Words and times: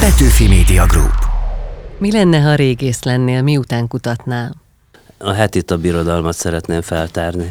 Petőfi 0.00 0.48
Media 0.48 0.86
Group. 0.86 1.14
Mi 1.98 2.12
lenne, 2.12 2.40
ha 2.40 2.54
régész 2.54 3.02
lennél, 3.02 3.42
miután 3.42 3.88
kutatnál? 3.88 4.54
A 5.18 5.30
hetita 5.30 5.76
birodalmat 5.76 6.34
szeretném 6.34 6.80
feltárni. 6.80 7.50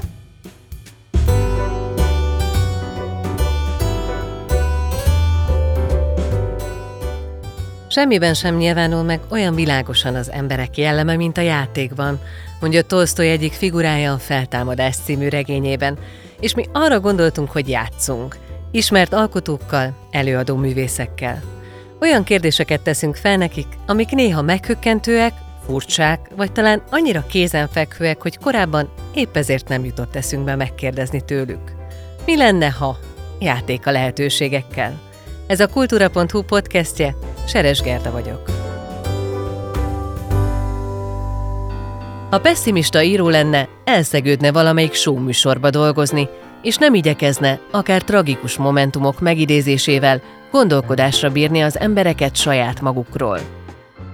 Semmiben 7.88 8.34
sem 8.34 8.56
nyilvánul 8.56 9.04
meg 9.04 9.20
olyan 9.30 9.56
világosan 9.56 10.16
az 10.16 10.32
emberek 10.32 10.78
jelleme, 10.78 11.16
mint 11.16 11.38
a 11.38 11.42
játékban, 11.42 12.20
mondja 12.60 12.82
Tolstoy 12.82 13.30
egyik 13.30 13.54
figurája 13.54 14.14
a 14.14 14.18
Feltámadás 14.18 14.96
című 14.96 15.28
regényében, 15.28 15.98
és 16.40 16.56
mi 16.56 16.66
arra 16.72 17.00
gondoltunk, 17.00 17.52
hogy 17.52 17.70
játszunk, 17.70 18.38
ismert 18.72 19.14
alkotókkal, 19.14 20.08
előadó 20.12 20.56
művészekkel. 20.56 21.58
Olyan 22.02 22.24
kérdéseket 22.24 22.82
teszünk 22.82 23.16
fel 23.16 23.38
nekik, 23.38 23.68
amik 23.88 24.10
néha 24.10 24.42
meghökkentőek, 24.42 25.34
furcsák, 25.66 26.30
vagy 26.36 26.52
talán 26.52 26.84
annyira 26.90 27.26
kézenfekvőek, 27.26 28.22
hogy 28.22 28.38
korábban 28.38 28.90
épp 29.14 29.36
ezért 29.36 29.68
nem 29.68 29.86
jutott 29.86 30.16
eszünkbe 30.16 30.56
megkérdezni 30.56 31.22
tőlük. 31.26 31.72
Mi 32.26 32.38
lenne, 32.38 32.70
ha? 32.70 32.98
Játék 33.40 33.88
a 33.88 33.92
lehetőségekkel. 33.92 35.00
Ez 35.48 35.60
a 35.60 35.68
Kultúra.hu 35.68 36.42
podcastje, 36.42 37.16
Seres 37.48 37.82
Gerda 37.82 38.12
vagyok. 38.12 38.50
Ha 42.30 42.40
pessimista 42.40 43.02
író 43.02 43.30
lenne, 43.30 43.68
elszegődne 43.86 44.52
valamelyik 44.52 44.94
show 44.94 45.18
műsorba 45.18 45.70
dolgozni, 45.70 46.30
és 46.62 46.76
nem 46.76 46.94
igyekezne, 46.94 47.60
akár 47.72 48.02
tragikus 48.02 48.58
momentumok 48.58 49.20
megidézésével 49.20 50.22
gondolkodásra 50.52 51.30
bírni 51.30 51.62
az 51.62 51.80
embereket 51.80 52.36
saját 52.36 52.82
magukról. 52.82 53.40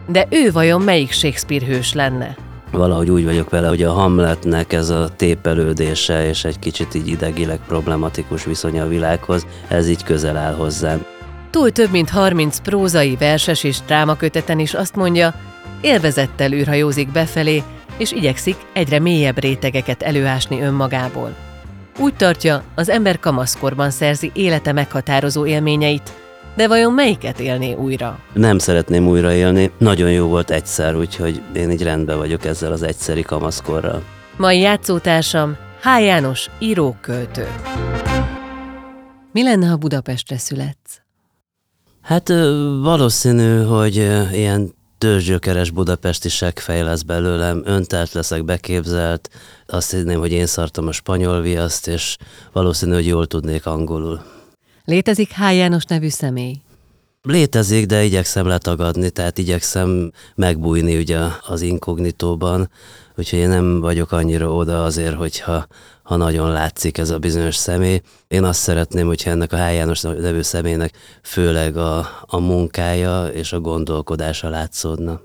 De 0.08 0.28
ő 0.30 0.52
vajon 0.52 0.82
melyik 0.82 1.12
Shakespeare 1.12 1.66
hős 1.66 1.94
lenne? 1.94 2.36
Valahogy 2.72 3.10
úgy 3.10 3.26
vagyok 3.26 3.50
vele, 3.50 3.68
hogy 3.68 3.84
a 3.84 3.92
Hamletnek 3.92 4.74
ez 4.74 4.90
a 4.90 5.10
tépelődése 5.16 6.28
és 6.28 6.44
egy 6.44 6.60
kicsit 6.60 6.94
így 6.94 7.08
idegileg 7.08 7.60
problematikus 7.68 8.44
viszonya 8.44 8.84
a 8.84 8.88
világhoz, 8.88 9.46
ez 9.68 9.90
így 9.90 10.04
közel 10.04 10.38
áll 10.38 10.54
hozzám. 10.54 11.06
Túl 11.50 11.72
több 11.72 11.92
mint 11.92 12.10
30 12.10 12.60
prózai, 12.60 13.16
verses 13.16 13.64
és 13.64 13.78
drámaköteten 13.86 14.60
is 14.60 14.74
azt 14.74 14.96
mondja, 14.96 15.34
élvezettel 15.82 16.52
űrhajózik 16.52 17.12
befelé, 17.12 17.64
és 17.98 18.12
igyekszik 18.12 18.56
egyre 18.74 19.00
mélyebb 19.00 19.40
rétegeket 19.40 20.04
előásni 20.04 20.62
önmagából. 20.62 21.36
Úgy 22.00 22.16
tartja, 22.16 22.64
az 22.76 22.90
ember 22.90 23.20
kamaszkorban 23.20 23.90
szerzi 23.90 24.32
élete 24.34 24.72
meghatározó 24.72 25.46
élményeit, 25.46 26.14
de 26.56 26.68
vajon 26.68 26.94
melyiket 26.94 27.40
élné 27.40 27.74
újra? 27.74 28.20
Nem 28.34 28.58
szeretném 28.58 29.08
újraélni, 29.08 29.72
nagyon 29.78 30.12
jó 30.12 30.28
volt 30.28 30.52
egyszer, 30.52 30.96
úgyhogy 30.96 31.42
én 31.56 31.72
így 31.72 31.84
rendben 31.84 32.18
vagyok 32.18 32.46
ezzel 32.46 32.72
az 32.72 32.82
egyszeri 32.84 33.22
kamaszkorral. 33.22 34.04
Mai 34.38 34.60
játszótársam 34.60 35.58
H. 35.82 36.04
János, 36.04 36.50
író-költő. 36.60 37.48
Mi 39.32 39.44
lenne, 39.44 39.68
ha 39.68 39.76
Budapestre 39.76 40.38
születsz? 40.38 41.02
Hát 42.02 42.30
valószínű, 42.82 43.64
hogy 43.64 43.96
ilyen 44.32 44.74
törzsgyökeres 44.98 45.70
budapesti 45.70 46.30
seggfej 46.30 46.84
lesz 46.84 47.02
belőlem, 47.02 47.62
öntelt 47.66 48.14
leszek, 48.14 48.46
beképzelt, 48.46 49.30
azt 49.68 49.92
hinném, 49.92 50.20
hogy 50.20 50.32
én 50.32 50.46
szartam 50.46 50.88
a 50.88 50.92
spanyol 50.92 51.42
viaszt, 51.42 51.88
és 51.88 52.18
valószínű, 52.52 52.94
hogy 52.94 53.08
jól 53.08 53.28
tudnék 53.28 53.66
angolul. 53.66 54.22
Létezik 54.86 55.32
H. 55.34 55.56
János 55.56 55.84
nevű 55.86 56.10
személy? 56.10 56.56
Létezik, 57.22 57.86
de 57.86 58.04
igyekszem 58.04 58.48
letagadni, 58.48 59.10
tehát 59.10 59.38
igyekszem 59.38 60.12
megbújni 60.36 60.98
ugye 60.98 61.20
az 61.48 61.62
inkognitóban, 61.62 62.70
úgyhogy 63.18 63.40
én 63.40 63.50
nem 63.50 63.80
vagyok 63.80 64.12
annyira 64.12 64.54
oda 64.54 64.84
azért, 64.84 65.16
hogyha 65.16 65.68
ha 66.04 66.16
nagyon 66.16 66.52
látszik 66.52 66.98
ez 66.98 67.10
a 67.10 67.20
bizonyos 67.20 67.56
személy. 67.56 68.02
Én 68.28 68.44
azt 68.44 68.60
szeretném, 68.60 69.08
hogyha 69.08 69.30
ennek 69.30 69.54
a 69.54 69.66
H. 69.66 69.74
János 69.74 70.02
nevű 70.02 70.42
személynek 70.42 70.94
főleg 71.22 71.78
a, 71.78 72.10
a 72.22 72.40
munkája 72.40 73.28
és 73.28 73.54
a 73.54 73.60
gondolkodása 73.60 74.50
látszódna. 74.50 75.22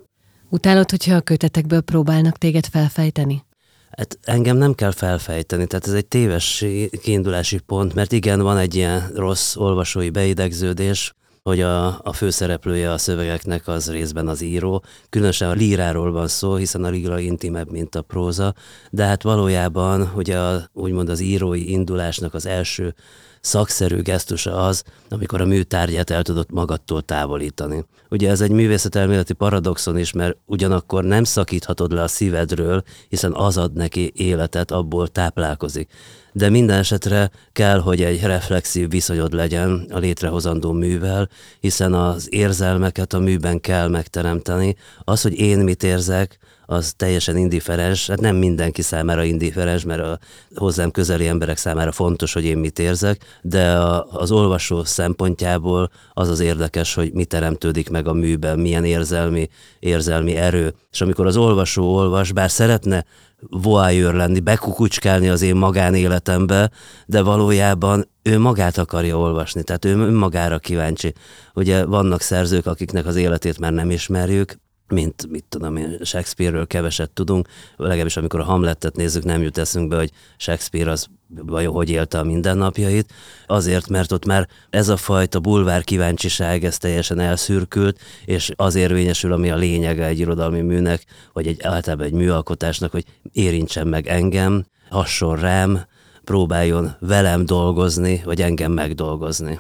Utálod, 0.49 0.91
hogyha 0.91 1.15
a 1.15 1.21
kötetekből 1.21 1.81
próbálnak 1.81 2.39
téged 2.39 2.67
felfejteni? 2.67 3.45
Hát 3.91 4.19
engem 4.23 4.57
nem 4.57 4.75
kell 4.75 4.91
felfejteni, 4.91 5.67
tehát 5.67 5.87
ez 5.87 5.93
egy 5.93 6.07
téves 6.07 6.65
kiindulási 7.03 7.59
pont, 7.59 7.95
mert 7.95 8.13
igen, 8.13 8.41
van 8.41 8.57
egy 8.57 8.75
ilyen 8.75 9.11
rossz 9.15 9.57
olvasói 9.57 10.11
beidegződés, 10.11 11.15
hogy 11.43 11.61
a, 11.61 11.87
a 12.03 12.13
főszereplője 12.13 12.93
a 12.93 12.99
szövegeknek 12.99 13.69
az 13.69 13.91
részben 13.91 14.29
az 14.29 14.41
író. 14.41 14.85
Különösen 15.09 15.49
a 15.49 15.53
líráról 15.53 16.13
van 16.13 16.29
szó, 16.29 16.55
hiszen 16.55 16.85
a 16.85 16.89
líra 16.89 17.19
intimebb, 17.19 17.71
mint 17.71 17.95
a 17.95 18.03
próza, 18.03 18.55
de 18.91 19.05
hát 19.05 19.23
valójában 19.23 20.13
ugye 20.17 20.39
a, 20.39 20.69
úgymond 20.73 21.09
az 21.09 21.21
írói 21.21 21.71
indulásnak 21.71 22.35
az 22.35 22.47
első 22.47 22.95
szakszerű 23.41 24.03
gesztusa 24.03 24.57
az, 24.57 24.83
amikor 25.09 25.41
a 25.41 25.47
műtárgyát 25.47 26.11
el 26.11 26.23
tudott 26.23 26.51
magadtól 26.51 27.03
távolítani. 27.03 27.85
Ugye 28.11 28.31
ez 28.31 28.41
egy 28.41 28.51
művészetelméleti 28.51 29.33
paradoxon 29.33 29.99
is, 29.99 30.13
mert 30.13 30.37
ugyanakkor 30.47 31.05
nem 31.05 31.25
szakíthatod 31.25 31.93
le 31.93 32.03
a 32.03 32.09
szívedről, 32.09 32.83
hiszen 33.09 33.33
az 33.33 33.57
ad 33.57 33.73
neki 33.73 34.13
életet, 34.15 34.71
abból 34.71 35.09
táplálkozik. 35.09 35.91
De 36.33 36.49
minden 36.49 36.79
esetre 36.79 37.31
kell, 37.53 37.81
hogy 37.81 38.03
egy 38.03 38.23
reflexív 38.23 38.91
viszonyod 38.91 39.33
legyen 39.33 39.87
a 39.91 39.99
létrehozandó 39.99 40.73
művel, 40.73 41.29
hiszen 41.61 41.95
az 41.95 42.27
érzelmeket 42.31 43.13
a 43.13 43.19
műben 43.19 43.61
kell 43.61 43.89
megteremteni. 43.89 44.77
Az, 45.05 45.23
hogy 45.23 45.39
én 45.39 45.59
mit 45.59 45.83
érzek, 45.83 46.39
az 46.71 46.93
teljesen 46.97 47.37
indiferens, 47.37 48.07
hát 48.07 48.21
nem 48.21 48.37
mindenki 48.37 48.83
számára 48.83 49.25
indiferens, 49.25 49.85
mert 49.85 50.01
a 50.01 50.19
hozzám 50.55 50.91
közeli 50.91 51.27
emberek 51.27 51.57
számára 51.57 51.93
fontos, 51.93 52.33
hogy 52.33 52.45
én 52.45 52.59
mit 52.59 52.79
érzek, 52.79 53.25
de 53.43 53.73
a, 53.73 54.07
az 54.11 54.31
olvasó 54.31 54.85
szempontjából 54.85 55.91
az 56.13 56.29
az 56.29 56.41
érdekes, 56.41 56.95
hogy 56.95 57.13
mi 57.13 57.25
teremtődik 57.25 57.91
meg 57.91 58.09
a 58.09 58.13
műben, 58.13 58.59
milyen 58.59 58.85
érzelmi, 58.85 59.49
érzelmi 59.79 60.37
erő. 60.37 60.75
És 60.91 61.01
amikor 61.01 61.27
az 61.27 61.37
olvasó 61.37 61.95
olvas, 61.95 62.33
bár 62.33 62.51
szeretne 62.51 63.05
voyeur 63.49 64.15
lenni, 64.15 64.41
bekukucskálni 64.41 65.29
az 65.29 65.43
én 65.43 65.57
magánéletembe, 65.57 66.71
de 67.07 67.23
valójában 67.23 68.09
ő 68.23 68.39
magát 68.39 68.79
akarja 68.79 69.19
olvasni, 69.19 69.63
tehát 69.63 69.85
ő 69.85 70.11
magára 70.11 70.59
kíváncsi. 70.59 71.15
Ugye 71.55 71.85
vannak 71.85 72.21
szerzők, 72.21 72.67
akiknek 72.67 73.07
az 73.07 73.17
életét 73.17 73.59
már 73.59 73.73
nem 73.73 73.91
ismerjük, 73.91 74.59
mint 74.91 75.27
mit 75.31 75.45
tudom 75.49 75.77
én, 75.77 75.99
Shakespeare-ről 76.03 76.67
keveset 76.67 77.11
tudunk, 77.11 77.49
legalábbis 77.77 78.17
amikor 78.17 78.41
a 78.41 78.45
Hamletet 78.45 78.97
nézzük, 78.97 79.25
nem 79.25 79.43
jut 79.43 79.59
eszünkbe, 79.59 79.97
hogy 79.97 80.11
Shakespeare 80.37 80.91
az 80.91 81.07
vajon 81.35 81.73
hogy 81.73 81.91
élte 81.91 82.19
a 82.19 82.25
mindennapjait, 82.25 83.13
azért, 83.47 83.89
mert 83.89 84.13
ott 84.13 84.25
már 84.25 84.49
ez 84.71 84.89
a 84.89 84.97
fajta 84.97 85.41
bulvár 85.41 85.85
kíváncsiság, 85.85 86.65
ez 86.65 86.79
teljesen 86.79 87.19
elszürkült, 87.19 88.01
és 88.25 88.53
az 88.57 88.75
érvényesül, 88.75 89.33
ami 89.33 89.51
a 89.51 89.57
lényege 89.57 90.05
egy 90.05 90.19
irodalmi 90.19 90.61
műnek, 90.61 91.05
vagy 91.33 91.47
egy 91.47 91.63
általában 91.63 92.07
egy 92.07 92.13
műalkotásnak, 92.13 92.91
hogy 92.91 93.05
érintsen 93.33 93.87
meg 93.87 94.07
engem, 94.07 94.65
hasson 94.89 95.37
rám, 95.37 95.87
próbáljon 96.25 96.97
velem 97.01 97.47
dolgozni, 97.47 98.21
vagy 98.25 98.43
engem 98.43 98.73
megdolgozni. 98.73 99.59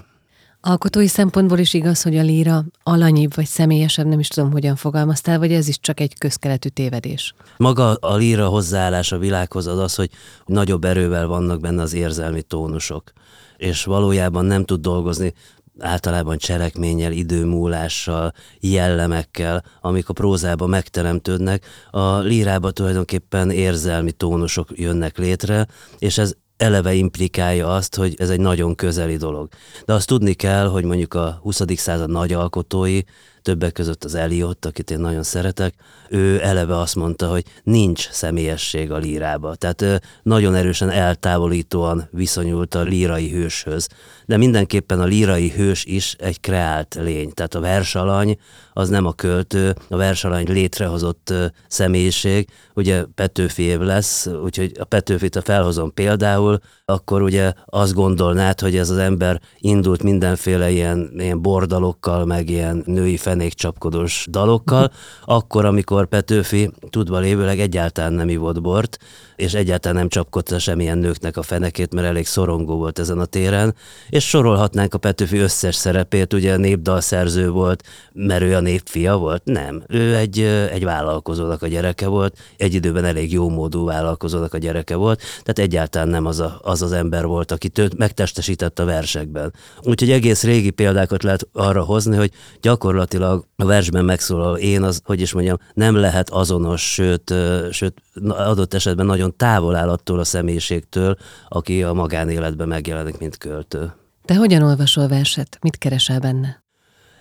Alkotói 0.62 1.06
szempontból 1.06 1.58
is 1.58 1.74
igaz, 1.74 2.02
hogy 2.02 2.16
a 2.16 2.22
líra 2.22 2.64
alanyibb 2.82 3.34
vagy 3.34 3.46
személyesebb, 3.46 4.06
nem 4.06 4.18
is 4.18 4.28
tudom, 4.28 4.52
hogyan 4.52 4.76
fogalmaztál, 4.76 5.38
vagy 5.38 5.52
ez 5.52 5.68
is 5.68 5.80
csak 5.80 6.00
egy 6.00 6.18
közkeletű 6.18 6.68
tévedés? 6.68 7.34
Maga 7.56 7.94
a 7.94 8.16
líra 8.16 8.46
hozzáállás 8.46 9.12
a 9.12 9.18
világhoz 9.18 9.66
az 9.66 9.78
az, 9.78 9.94
hogy 9.94 10.10
nagyobb 10.46 10.84
erővel 10.84 11.26
vannak 11.26 11.60
benne 11.60 11.82
az 11.82 11.92
érzelmi 11.94 12.42
tónusok, 12.42 13.12
és 13.56 13.84
valójában 13.84 14.44
nem 14.44 14.64
tud 14.64 14.80
dolgozni 14.80 15.34
általában 15.78 16.38
cselekménnyel, 16.38 17.12
időmúlással, 17.12 18.32
jellemekkel, 18.60 19.64
amik 19.80 20.08
a 20.08 20.12
prózában 20.12 20.68
megteremtődnek, 20.68 21.66
a 21.90 22.18
lírába 22.18 22.70
tulajdonképpen 22.70 23.50
érzelmi 23.50 24.12
tónusok 24.12 24.68
jönnek 24.72 25.18
létre, 25.18 25.66
és 25.98 26.18
ez 26.18 26.34
eleve 26.60 26.92
implikálja 26.94 27.74
azt, 27.74 27.94
hogy 27.94 28.14
ez 28.18 28.30
egy 28.30 28.40
nagyon 28.40 28.74
közeli 28.74 29.16
dolog. 29.16 29.48
De 29.84 29.92
azt 29.92 30.06
tudni 30.06 30.32
kell, 30.32 30.66
hogy 30.66 30.84
mondjuk 30.84 31.14
a 31.14 31.38
20. 31.42 31.62
század 31.76 32.10
nagy 32.10 32.32
alkotói, 32.32 33.00
többek 33.42 33.72
között 33.72 34.04
az 34.04 34.14
Eliott, 34.14 34.64
akit 34.64 34.90
én 34.90 34.98
nagyon 34.98 35.22
szeretek, 35.22 35.74
ő 36.08 36.42
eleve 36.42 36.78
azt 36.78 36.94
mondta, 36.94 37.28
hogy 37.28 37.44
nincs 37.62 38.10
személyesség 38.10 38.90
a 38.90 38.96
lírába. 38.96 39.54
Tehát 39.54 40.02
nagyon 40.22 40.54
erősen 40.54 40.90
eltávolítóan 40.90 42.08
viszonyult 42.10 42.74
a 42.74 42.82
lírai 42.82 43.30
hőshöz. 43.30 43.88
De 44.30 44.36
mindenképpen 44.36 45.00
a 45.00 45.04
lírai 45.04 45.50
hős 45.50 45.84
is 45.84 46.16
egy 46.18 46.40
kreált 46.40 46.94
lény. 47.00 47.32
Tehát 47.32 47.54
a 47.54 47.60
versalany 47.60 48.38
az 48.72 48.88
nem 48.88 49.06
a 49.06 49.12
költő, 49.12 49.74
a 49.88 49.96
versalany 49.96 50.52
létrehozott 50.52 51.34
személyiség. 51.68 52.48
Ugye 52.74 53.04
Petőfi 53.14 53.62
év 53.62 53.78
lesz, 53.78 54.26
úgyhogy 54.26 54.72
a 54.80 54.84
Petőfit, 54.84 55.36
a 55.36 55.42
felhozom 55.42 55.94
például, 55.94 56.58
akkor 56.84 57.22
ugye 57.22 57.52
azt 57.64 57.94
gondolnád, 57.94 58.60
hogy 58.60 58.76
ez 58.76 58.90
az 58.90 58.98
ember 58.98 59.40
indult 59.58 60.02
mindenféle 60.02 60.70
ilyen, 60.70 61.10
ilyen 61.18 61.42
bordalokkal, 61.42 62.24
meg 62.24 62.50
ilyen 62.50 62.82
női 62.86 63.16
fenékcsapkodós 63.16 64.26
dalokkal, 64.30 64.90
akkor, 65.24 65.64
amikor 65.64 66.06
Petőfi 66.06 66.70
tudva 66.90 67.18
lévőleg 67.18 67.60
egyáltalán 67.60 68.12
nem 68.12 68.28
ivott 68.28 68.60
bort, 68.60 68.98
és 69.36 69.54
egyáltalán 69.54 69.96
nem 69.96 70.08
csapkodta 70.08 70.58
semmilyen 70.58 70.98
nőknek 70.98 71.36
a 71.36 71.42
fenekét, 71.42 71.94
mert 71.94 72.06
elég 72.06 72.26
szorongó 72.26 72.76
volt 72.76 72.98
ezen 72.98 73.18
a 73.18 73.24
téren, 73.24 73.74
és 74.08 74.19
sorolhatnánk 74.24 74.94
a 74.94 74.98
Petőfi 74.98 75.38
összes 75.38 75.74
szerepét, 75.74 76.32
ugye 76.32 76.56
népdalszerző 76.56 77.50
volt, 77.50 77.82
mert 78.12 78.42
ő 78.42 78.54
a 78.54 78.60
népfia 78.60 79.16
volt? 79.16 79.44
Nem. 79.44 79.82
Ő 79.88 80.16
egy, 80.16 80.40
egy 80.72 80.84
vállalkozónak 80.84 81.62
a 81.62 81.66
gyereke 81.66 82.06
volt, 82.06 82.38
egy 82.56 82.74
időben 82.74 83.04
elég 83.04 83.32
jó 83.32 83.48
módú 83.48 83.84
vállalkozónak 83.84 84.54
a 84.54 84.58
gyereke 84.58 84.96
volt, 84.96 85.20
tehát 85.20 85.58
egyáltalán 85.58 86.08
nem 86.08 86.26
az 86.26 86.40
a, 86.40 86.58
az, 86.62 86.82
az 86.82 86.92
ember 86.92 87.26
volt, 87.26 87.52
aki 87.52 87.70
őt 87.78 87.96
megtestesített 87.96 88.78
a 88.78 88.84
versekben. 88.84 89.52
Úgyhogy 89.82 90.10
egész 90.10 90.42
régi 90.42 90.70
példákat 90.70 91.22
lehet 91.22 91.48
arra 91.52 91.82
hozni, 91.82 92.16
hogy 92.16 92.30
gyakorlatilag 92.60 93.44
a 93.56 93.64
versben 93.64 94.04
megszólal 94.04 94.56
én, 94.56 94.82
az, 94.82 95.00
hogy 95.04 95.20
is 95.20 95.32
mondjam, 95.32 95.56
nem 95.74 95.94
lehet 95.96 96.30
azonos, 96.30 96.92
sőt, 96.92 97.34
sőt 97.70 98.02
adott 98.28 98.74
esetben 98.74 99.06
nagyon 99.06 99.36
távol 99.36 99.76
áll 99.76 99.88
attól 99.88 100.18
a 100.18 100.24
személyiségtől, 100.24 101.16
aki 101.48 101.82
a 101.82 101.92
magánéletben 101.92 102.68
megjelenik, 102.68 103.18
mint 103.18 103.38
költő. 103.38 103.92
Te 104.24 104.34
hogyan 104.34 104.62
olvasol 104.62 105.08
verset? 105.08 105.58
Mit 105.60 105.78
keresel 105.78 106.20
benne? 106.20 106.62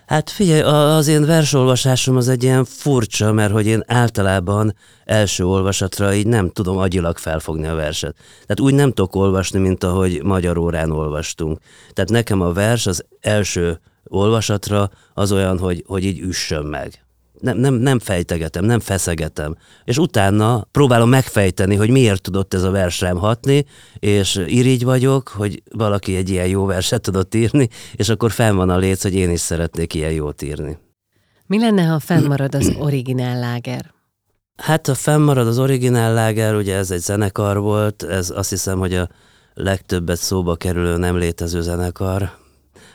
Hát 0.06 0.30
figyelj, 0.30 0.60
az 0.60 1.06
én 1.06 1.24
versolvasásom 1.24 2.16
az 2.16 2.28
egy 2.28 2.42
ilyen 2.42 2.64
furcsa, 2.64 3.32
mert 3.32 3.52
hogy 3.52 3.66
én 3.66 3.82
általában 3.86 4.74
első 5.04 5.44
olvasatra 5.46 6.14
így 6.14 6.26
nem 6.26 6.50
tudom 6.50 6.78
agyilag 6.78 7.18
felfogni 7.18 7.66
a 7.66 7.74
verset. 7.74 8.16
Tehát 8.16 8.60
úgy 8.60 8.74
nem 8.74 8.92
tudok 8.92 9.14
olvasni, 9.14 9.58
mint 9.58 9.84
ahogy 9.84 10.22
magyar 10.22 10.58
órán 10.58 10.90
olvastunk. 10.90 11.58
Tehát 11.92 12.10
nekem 12.10 12.40
a 12.40 12.52
vers 12.52 12.86
az 12.86 13.04
első 13.20 13.80
olvasatra 14.04 14.90
az 15.14 15.32
olyan, 15.32 15.58
hogy, 15.58 15.84
hogy 15.86 16.04
így 16.04 16.20
üssön 16.20 16.64
meg 16.64 17.04
nem, 17.40 17.56
nem, 17.56 17.74
nem 17.74 17.98
fejtegetem, 17.98 18.64
nem 18.64 18.80
feszegetem. 18.80 19.56
És 19.84 19.98
utána 19.98 20.66
próbálom 20.70 21.08
megfejteni, 21.08 21.74
hogy 21.74 21.90
miért 21.90 22.22
tudott 22.22 22.54
ez 22.54 22.62
a 22.62 22.70
vers 22.70 23.00
rám 23.00 23.16
hatni, 23.16 23.64
és 23.98 24.42
irigy 24.46 24.84
vagyok, 24.84 25.28
hogy 25.28 25.62
valaki 25.70 26.16
egy 26.16 26.30
ilyen 26.30 26.46
jó 26.46 26.64
verset 26.64 27.02
tudott 27.02 27.34
írni, 27.34 27.68
és 27.94 28.08
akkor 28.08 28.30
fenn 28.30 28.56
van 28.56 28.70
a 28.70 28.76
léc, 28.76 29.02
hogy 29.02 29.14
én 29.14 29.30
is 29.30 29.40
szeretnék 29.40 29.94
ilyen 29.94 30.12
jót 30.12 30.42
írni. 30.42 30.78
Mi 31.46 31.58
lenne, 31.58 31.82
ha 31.82 31.98
fennmarad 31.98 32.54
az 32.54 32.74
originál 32.78 33.38
láger? 33.38 33.92
Hát, 34.56 34.86
ha 34.86 34.94
fennmarad 34.94 35.46
az 35.46 35.58
originál 35.58 36.14
láger, 36.14 36.54
ugye 36.54 36.76
ez 36.76 36.90
egy 36.90 37.00
zenekar 37.00 37.58
volt, 37.58 38.02
ez 38.02 38.30
azt 38.30 38.50
hiszem, 38.50 38.78
hogy 38.78 38.94
a 38.94 39.08
legtöbbet 39.54 40.18
szóba 40.18 40.56
kerülő 40.56 40.96
nem 40.96 41.16
létező 41.16 41.60
zenekar, 41.60 42.38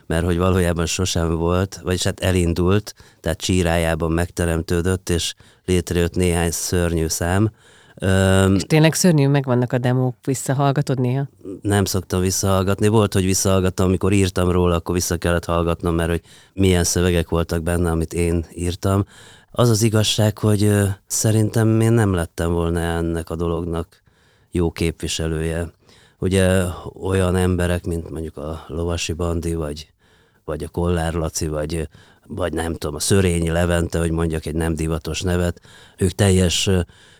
mert 0.08 0.26
hogy 0.26 0.38
valójában 0.38 0.86
sosem 0.86 1.36
volt, 1.36 1.80
vagyis 1.84 2.04
hát 2.04 2.20
elindult, 2.20 2.94
tehát 3.20 3.42
csírájában 3.42 4.12
megteremtődött, 4.12 5.10
és 5.10 5.34
létrejött 5.66 6.16
néhány 6.16 6.52
szörnyű 6.52 7.08
szám. 7.08 7.52
És 8.56 8.64
tényleg 8.68 8.94
szörnyű, 8.94 9.28
megvannak 9.28 9.74
a 9.74 9.78
demók, 9.78 10.16
visszahallgatod 10.26 11.00
néha? 11.00 11.28
Nem 11.62 11.86
szoktam 11.86 12.22
visszahallgatni. 12.22 12.88
Volt, 12.88 13.14
hogy 13.14 13.26
visszahallgattam, 13.26 13.88
amikor 13.88 14.12
írtam 14.12 14.52
róla, 14.52 14.76
akkor 14.76 14.96
vissza 14.96 15.18
kellett 15.18 15.46
hallgatnom, 15.46 15.96
mert 15.96 16.10
hogy 16.10 16.22
milyen 16.54 16.84
szövegek 16.84 17.30
voltak 17.30 17.64
benne, 17.64 17.92
amit 17.92 18.14
én 18.14 18.46
írtam. 18.54 19.06
Az 19.52 19.70
az 19.70 19.82
igazság, 19.82 20.38
hogy 20.38 20.72
szerintem 21.08 21.82
én 21.82 21.92
nem 21.92 22.14
lettem 22.14 22.52
volna 22.52 22.80
ennek 22.80 23.30
a 23.30 23.36
dolognak 23.36 24.02
jó 24.52 24.72
képviselője. 24.72 25.72
Ugye 26.20 26.64
olyan 27.02 27.36
emberek, 27.36 27.86
mint 27.86 28.10
mondjuk 28.10 28.38
a 28.38 28.66
Lovasi 28.68 29.14
Bandi, 29.14 29.54
vagy 29.54 29.94
vagy 30.46 30.64
a 30.64 30.68
Kollár 30.70 31.14
Laci, 31.14 31.48
vagy, 31.48 31.90
vagy 32.28 32.54
nem 32.54 32.74
tudom, 32.74 32.96
a 32.96 33.00
Szörényi 33.00 33.50
Levente, 33.50 34.00
hogy 34.00 34.12
mondjak 34.12 34.46
egy 34.46 34.56
nem 34.56 34.76
divatos 34.76 35.22
nevet, 35.22 35.62
ők 35.98 36.12
teljes 36.12 36.70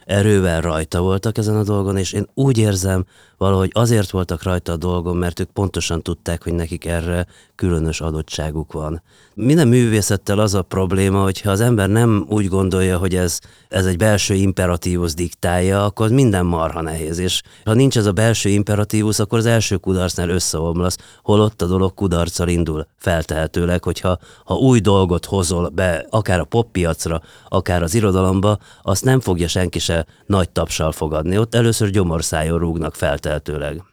erővel 0.06 0.62
rajta 0.62 1.02
voltak 1.02 1.38
ezen 1.38 1.56
a 1.56 1.64
dolgon, 1.64 1.98
és 1.98 2.14
én 2.14 2.30
úgy 2.34 2.58
érzem, 2.58 3.06
valahogy 3.38 3.70
azért 3.74 4.10
voltak 4.10 4.44
rajta 4.44 4.72
a 4.72 4.78
dolgon, 4.78 5.18
mert 5.18 5.40
ők 5.40 5.50
pontosan 5.50 6.02
tudták, 6.02 6.44
hogy 6.44 6.54
nekik 6.54 6.86
erre 6.86 7.26
különös 7.56 8.02
adottságuk 8.02 8.74
van. 8.74 9.02
Minden 9.34 9.68
művészettel 9.68 10.40
az 10.40 10.54
a 10.54 10.62
probléma, 10.62 11.24
hogy 11.24 11.42
ha 11.42 11.52
az 11.52 11.62
ember 11.62 11.90
nem 11.90 12.26
úgy 12.30 12.48
gondolja, 12.48 12.98
hogy 12.98 13.16
ez, 13.16 13.40
ez 13.70 13.86
egy 13.86 13.98
belső 13.98 14.34
imperatívus 14.34 15.14
diktálja, 15.14 15.86
akkor 15.86 16.10
minden 16.10 16.46
marha 16.46 16.82
nehéz, 16.82 17.18
és 17.18 17.42
ha 17.66 17.74
nincs 17.74 17.98
ez 17.98 18.06
a 18.06 18.12
belső 18.12 18.50
imperatívus, 18.50 19.20
akkor 19.20 19.38
az 19.38 19.46
első 19.46 19.78
kudarcnál 19.78 20.30
összeomlasz, 20.30 20.98
holott 21.24 21.62
a 21.62 21.66
dolog 21.66 21.94
kudarccal 21.94 22.48
indul 22.48 22.88
feltehetőleg, 22.98 23.84
hogyha 23.84 24.18
ha 24.44 24.56
új 24.56 24.80
dolgot 24.80 25.26
hozol 25.26 25.70
be, 25.70 26.06
akár 26.10 26.40
a 26.40 26.44
poppiacra, 26.44 27.22
akár 27.50 27.84
az 27.84 27.94
irodalomba, 27.94 28.58
azt 28.82 29.04
nem 29.04 29.20
fogja 29.20 29.48
senki 29.48 29.80
se 29.80 30.06
nagy 30.26 30.50
tapsal 30.50 30.92
fogadni. 30.92 31.38
Ott 31.38 31.56
először 31.56 31.90
gyomorszájon 31.90 32.60
rúgnak 32.60 32.96
fel 32.96 33.20
feltehetőleg. 33.26 33.84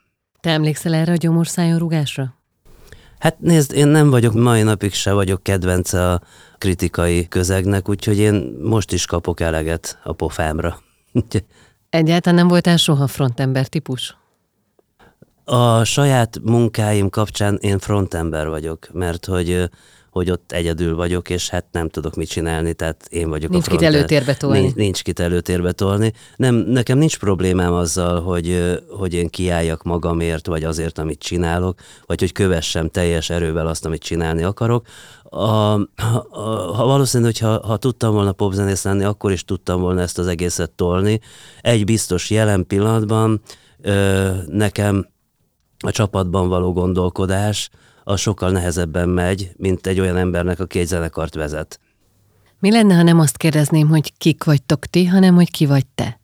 Te 0.41 0.51
emlékszel 0.51 0.95
erre 0.95 1.13
a 1.13 1.17
gyomorszájon 1.17 1.79
rugásra? 1.79 2.35
Hát 3.19 3.41
nézd, 3.41 3.73
én 3.73 3.89
nem 3.89 4.11
vagyok, 4.11 4.33
mai 4.33 4.63
napig 4.63 4.93
se 4.93 5.13
vagyok 5.13 5.43
kedvence 5.43 6.11
a 6.11 6.21
kritikai 6.59 7.29
közegnek, 7.29 7.89
úgyhogy 7.89 8.19
én 8.19 8.57
most 8.63 8.93
is 8.93 9.07
kapok 9.07 9.41
eleget 9.41 9.99
a 10.05 10.13
pofámra. 10.13 10.79
Egyáltalán 11.91 12.39
nem 12.39 12.49
voltál 12.49 12.77
soha 12.77 13.07
frontember 13.07 13.67
típus? 13.67 14.17
A 15.45 15.85
saját 15.85 16.39
munkáim 16.43 17.09
kapcsán 17.09 17.59
én 17.61 17.79
frontember 17.79 18.49
vagyok, 18.49 18.89
mert 18.93 19.27
hogy 19.27 19.71
hogy 20.13 20.31
ott 20.31 20.53
egyedül 20.53 20.97
vagyok, 20.97 21.31
és 21.31 21.49
hát 21.49 21.65
nem 21.71 21.89
tudok 21.89 22.15
mit 22.15 22.29
csinálni, 22.29 22.75
tehát 22.75 23.07
én 23.11 23.29
vagyok 23.29 23.51
nincs 23.51 23.67
a 23.67 23.71
Nincs 23.71 23.81
kit 23.81 23.89
előtérbe 23.95 24.35
tolni. 24.35 24.61
Nincs, 24.61 24.75
nincs 24.75 25.03
kit 25.03 25.21
előtérbe 25.21 25.73
tolni. 25.73 26.13
Nem, 26.37 26.55
nekem 26.55 26.99
nincs 26.99 27.19
problémám 27.19 27.73
azzal, 27.73 28.21
hogy, 28.23 28.79
hogy 28.89 29.15
én 29.15 29.29
kiálljak 29.29 29.83
magamért, 29.83 30.47
vagy 30.47 30.65
azért, 30.65 30.99
amit 30.99 31.19
csinálok, 31.19 31.81
vagy 32.07 32.21
hogy 32.21 32.33
kövessem 32.33 32.89
teljes 32.89 33.31
erővel 33.31 33.67
azt, 33.67 33.85
amit 33.85 34.03
csinálni 34.03 34.43
akarok. 34.43 34.87
A, 35.23 35.39
a, 35.39 35.81
ha 36.75 36.87
valószínű, 36.87 37.25
hogy 37.25 37.39
ha, 37.39 37.67
ha 37.67 37.77
tudtam 37.77 38.13
volna 38.13 38.33
popzenész 38.33 38.85
lenni, 38.85 39.05
akkor 39.05 39.33
is 39.33 39.45
tudtam 39.45 39.81
volna 39.81 40.01
ezt 40.01 40.19
az 40.19 40.27
egészet 40.27 40.71
tolni. 40.71 41.21
Egy 41.61 41.85
biztos 41.85 42.31
jelen 42.31 42.67
pillanatban 42.67 43.41
ö, 43.81 44.31
nekem 44.47 45.09
a 45.79 45.91
csapatban 45.91 46.49
való 46.49 46.73
gondolkodás, 46.73 47.71
az 48.05 48.21
sokkal 48.21 48.51
nehezebben 48.51 49.09
megy, 49.09 49.53
mint 49.57 49.87
egy 49.87 50.01
olyan 50.01 50.17
embernek, 50.17 50.61
aki 50.61 50.79
egy 50.79 50.87
zenekart 50.87 51.35
vezet. 51.35 51.81
Mi 52.59 52.71
lenne, 52.71 52.95
ha 52.95 53.03
nem 53.03 53.19
azt 53.19 53.37
kérdezném, 53.37 53.89
hogy 53.89 54.13
kik 54.19 54.45
vagytok 54.45 54.87
ti, 54.87 55.07
hanem 55.07 55.35
hogy 55.35 55.51
ki 55.51 55.67
vagy 55.67 55.87
te? 55.95 56.21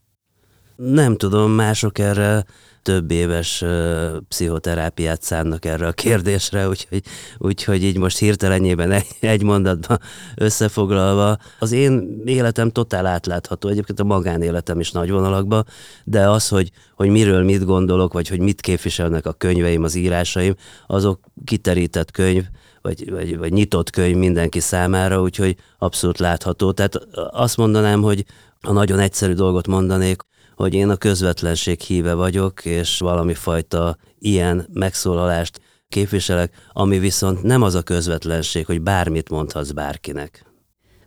Nem 0.76 1.16
tudom, 1.16 1.50
mások 1.50 1.98
erre 1.98 2.44
több 2.82 3.10
éves 3.10 3.62
uh, 3.62 4.16
pszichoterápiát 4.28 5.22
szánnak 5.22 5.64
erre 5.64 5.86
a 5.86 5.92
kérdésre, 5.92 6.68
úgyhogy, 6.68 7.02
úgyhogy 7.38 7.84
így 7.84 7.98
most 7.98 8.18
hirtelenjében 8.18 8.90
egy, 8.90 9.06
egy 9.20 9.42
mondatban 9.42 10.00
összefoglalva. 10.36 11.36
Az 11.58 11.72
én 11.72 12.22
életem 12.24 12.70
totál 12.70 13.06
átlátható, 13.06 13.68
egyébként 13.68 14.00
a 14.00 14.04
magánéletem 14.04 14.80
is 14.80 14.90
nagy 14.90 15.10
vonalakban, 15.10 15.66
de 16.04 16.28
az, 16.28 16.48
hogy, 16.48 16.70
hogy 16.94 17.08
miről 17.08 17.44
mit 17.44 17.64
gondolok, 17.64 18.12
vagy 18.12 18.28
hogy 18.28 18.40
mit 18.40 18.60
képviselnek 18.60 19.26
a 19.26 19.32
könyveim, 19.32 19.82
az 19.82 19.94
írásaim, 19.94 20.54
azok 20.86 21.20
kiterített 21.44 22.10
könyv, 22.10 22.44
vagy, 22.82 23.10
vagy, 23.10 23.38
vagy 23.38 23.52
nyitott 23.52 23.90
könyv 23.90 24.16
mindenki 24.16 24.60
számára, 24.60 25.20
úgyhogy 25.20 25.56
abszolút 25.78 26.18
látható. 26.18 26.72
Tehát 26.72 26.94
azt 27.30 27.56
mondanám, 27.56 28.02
hogy 28.02 28.24
a 28.60 28.72
nagyon 28.72 28.98
egyszerű 28.98 29.32
dolgot 29.32 29.66
mondanék, 29.66 30.22
hogy 30.58 30.74
én 30.74 30.88
a 30.88 30.96
közvetlenség 30.96 31.80
híve 31.80 32.14
vagyok, 32.14 32.64
és 32.64 32.98
valami 32.98 33.34
fajta 33.34 33.96
ilyen 34.18 34.68
megszólalást 34.72 35.60
képviselek, 35.88 36.52
ami 36.72 36.98
viszont 36.98 37.42
nem 37.42 37.62
az 37.62 37.74
a 37.74 37.82
közvetlenség, 37.82 38.66
hogy 38.66 38.80
bármit 38.80 39.30
mondhatsz 39.30 39.70
bárkinek. 39.70 40.44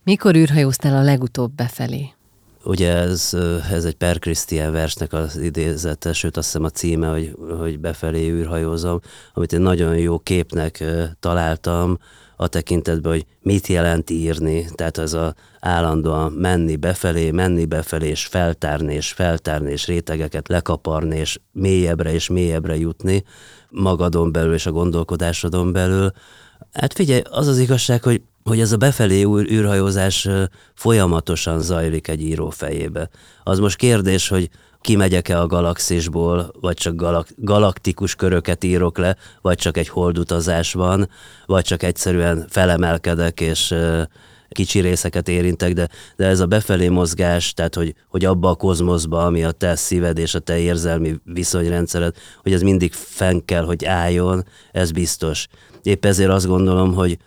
Mikor 0.03 0.35
űrhajóztál 0.35 0.95
a 0.95 1.01
legutóbb 1.01 1.51
befelé? 1.55 2.09
Ugye 2.63 2.93
ez, 2.93 3.33
ez 3.71 3.85
egy 3.85 3.95
Per 3.95 4.19
Christian 4.19 4.71
versnek 4.71 5.13
az 5.13 5.37
idézete, 5.37 6.13
sőt 6.13 6.37
azt 6.37 6.45
hiszem 6.45 6.63
a 6.63 6.69
címe, 6.69 7.07
hogy, 7.07 7.35
hogy 7.59 7.79
befelé 7.79 8.29
űrhajózom, 8.29 8.99
amit 9.33 9.53
én 9.53 9.61
nagyon 9.61 9.97
jó 9.97 10.19
képnek 10.19 10.83
találtam, 11.19 11.97
a 12.41 12.47
tekintetben, 12.47 13.11
hogy 13.11 13.25
mit 13.41 13.67
jelent 13.67 14.09
írni, 14.09 14.67
tehát 14.75 14.97
az 14.97 15.13
a 15.13 15.35
állandóan 15.59 16.31
menni 16.31 16.75
befelé, 16.75 17.31
menni 17.31 17.65
befelé, 17.65 18.07
és 18.07 18.25
feltárni, 18.25 18.93
és 18.93 19.11
feltárni, 19.11 19.71
és 19.71 19.85
rétegeket 19.85 20.47
lekaparni, 20.47 21.17
és 21.17 21.39
mélyebbre 21.51 22.13
és 22.13 22.29
mélyebbre 22.29 22.77
jutni 22.77 23.23
magadon 23.69 24.31
belül 24.31 24.53
és 24.53 24.65
a 24.65 24.71
gondolkodásodon 24.71 25.71
belül. 25.71 26.11
Hát 26.73 26.93
figyelj, 26.93 27.21
az 27.29 27.47
az 27.47 27.57
igazság, 27.57 28.03
hogy 28.03 28.21
hogy 28.43 28.59
ez 28.59 28.71
a 28.71 28.77
befelé 28.77 29.23
űrhajózás 29.23 30.27
folyamatosan 30.73 31.61
zajlik 31.61 32.07
egy 32.07 32.21
író 32.21 32.49
fejébe. 32.49 33.09
Az 33.43 33.59
most 33.59 33.77
kérdés, 33.77 34.27
hogy 34.27 34.49
kimegyek-e 34.81 35.39
a 35.39 35.47
galaxisból, 35.47 36.51
vagy 36.59 36.75
csak 36.75 36.95
galak- 36.95 37.33
galaktikus 37.37 38.15
köröket 38.15 38.63
írok 38.63 38.97
le, 38.97 39.15
vagy 39.41 39.57
csak 39.57 39.77
egy 39.77 39.89
holdutazás 39.89 40.73
van, 40.73 41.09
vagy 41.45 41.63
csak 41.63 41.83
egyszerűen 41.83 42.45
felemelkedek, 42.49 43.41
és, 43.41 43.75
kicsi 44.51 44.79
részeket 44.79 45.27
érintek, 45.27 45.73
de, 45.73 45.89
de 46.15 46.25
ez 46.25 46.39
a 46.39 46.45
befelé 46.45 46.87
mozgás, 46.87 47.53
tehát 47.53 47.75
hogy, 47.75 47.95
hogy 48.07 48.25
abba 48.25 48.49
a 48.49 48.55
kozmoszba, 48.55 49.25
ami 49.25 49.43
a 49.43 49.51
te 49.51 49.75
szíved 49.75 50.17
és 50.17 50.33
a 50.33 50.39
te 50.39 50.57
érzelmi 50.57 51.15
viszonyrendszered, 51.23 52.15
hogy 52.41 52.53
ez 52.53 52.61
mindig 52.61 52.93
fenn 52.93 53.39
kell, 53.45 53.63
hogy 53.63 53.85
álljon, 53.85 54.45
ez 54.71 54.91
biztos. 54.91 55.47
Épp 55.83 56.05
ezért 56.05 56.29
azt 56.29 56.47
gondolom, 56.47 56.93
hogy 56.93 57.17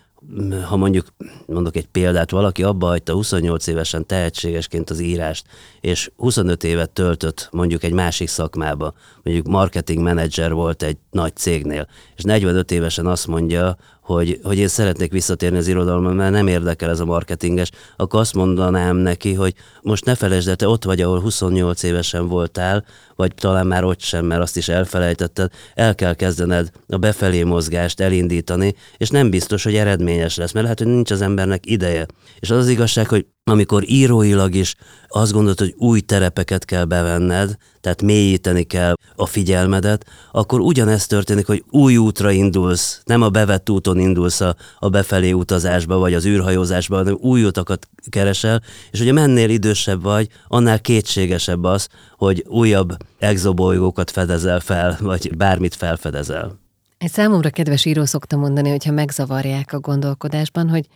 ha 0.68 0.76
mondjuk 0.76 1.06
mondok 1.46 1.76
egy 1.76 1.86
példát, 1.86 2.30
valaki 2.30 2.62
abba 2.62 2.86
hagyta 2.86 3.12
28 3.12 3.66
évesen 3.66 4.06
tehetségesként 4.06 4.90
az 4.90 5.00
írást, 5.00 5.46
és 5.80 6.10
25 6.16 6.64
évet 6.64 6.90
töltött 6.90 7.48
mondjuk 7.52 7.82
egy 7.82 7.92
másik 7.92 8.28
szakmába, 8.28 8.94
mondjuk 9.22 9.46
marketing 9.46 10.02
menedzser 10.02 10.52
volt 10.52 10.82
egy 10.82 10.96
nagy 11.10 11.36
cégnél, 11.36 11.88
és 12.16 12.22
45 12.22 12.70
évesen 12.70 13.06
azt 13.06 13.26
mondja, 13.26 13.76
hogy, 14.04 14.40
hogy 14.42 14.58
én 14.58 14.68
szeretnék 14.68 15.12
visszatérni 15.12 15.58
az 15.58 15.68
irodalomba, 15.68 16.12
mert 16.12 16.32
nem 16.32 16.46
érdekel 16.46 16.90
ez 16.90 17.00
a 17.00 17.04
marketinges, 17.04 17.70
akkor 17.96 18.20
azt 18.20 18.34
mondanám 18.34 18.96
neki, 18.96 19.34
hogy 19.34 19.54
most 19.82 20.04
ne 20.04 20.14
felejtsd 20.14 20.48
el, 20.48 20.56
te 20.56 20.68
ott 20.68 20.84
vagy, 20.84 21.00
ahol 21.00 21.20
28 21.20 21.82
évesen 21.82 22.28
voltál, 22.28 22.84
vagy 23.16 23.34
talán 23.34 23.66
már 23.66 23.84
ott 23.84 24.00
sem, 24.00 24.24
mert 24.24 24.42
azt 24.42 24.56
is 24.56 24.68
elfelejtetted, 24.68 25.50
el 25.74 25.94
kell 25.94 26.14
kezdened 26.14 26.70
a 26.88 26.96
befelé 26.96 27.42
mozgást 27.42 28.00
elindítani, 28.00 28.74
és 28.96 29.08
nem 29.08 29.30
biztos, 29.30 29.64
hogy 29.64 29.74
eredményes 29.74 30.36
lesz, 30.36 30.52
mert 30.52 30.64
lehet, 30.64 30.78
hogy 30.78 30.88
nincs 30.88 31.10
az 31.10 31.22
embernek 31.22 31.66
ideje. 31.66 32.06
És 32.38 32.50
az 32.50 32.58
az 32.58 32.68
igazság, 32.68 33.08
hogy 33.08 33.26
amikor 33.50 33.90
íróilag 33.90 34.54
is 34.54 34.74
azt 35.08 35.32
gondolod, 35.32 35.58
hogy 35.58 35.74
új 35.76 36.00
terepeket 36.00 36.64
kell 36.64 36.84
bevenned, 36.84 37.56
tehát 37.80 38.02
mélyíteni 38.02 38.62
kell 38.62 38.94
a 39.16 39.26
figyelmedet, 39.26 40.06
akkor 40.32 40.60
ugyanezt 40.60 41.08
történik, 41.08 41.46
hogy 41.46 41.64
új 41.70 41.96
útra 41.96 42.30
indulsz, 42.30 43.00
nem 43.04 43.22
a 43.22 43.28
bevett 43.28 43.70
úton 43.70 43.98
indulsz 43.98 44.40
a, 44.40 44.56
a 44.78 44.88
befelé 44.88 45.32
utazásba, 45.32 45.96
vagy 45.96 46.14
az 46.14 46.26
űrhajózásba, 46.26 46.96
hanem 46.96 47.18
új 47.20 47.44
utakat 47.44 47.88
keresel, 48.08 48.62
és 48.90 49.00
ugye 49.00 49.12
mennél 49.12 49.50
idősebb 49.50 50.02
vagy, 50.02 50.28
annál 50.48 50.80
kétségesebb 50.80 51.64
az, 51.64 51.88
hogy 52.16 52.44
újabb 52.48 52.96
exobolygókat 53.18 54.10
fedezel 54.10 54.60
fel, 54.60 54.98
vagy 55.00 55.36
bármit 55.36 55.74
felfedezel. 55.74 56.58
Egy 56.98 57.10
számomra 57.10 57.50
kedves 57.50 57.84
író 57.84 58.04
szokta 58.04 58.36
mondani, 58.36 58.70
hogyha 58.70 58.92
megzavarják 58.92 59.72
a 59.72 59.80
gondolkodásban, 59.80 60.68
hogy 60.68 60.86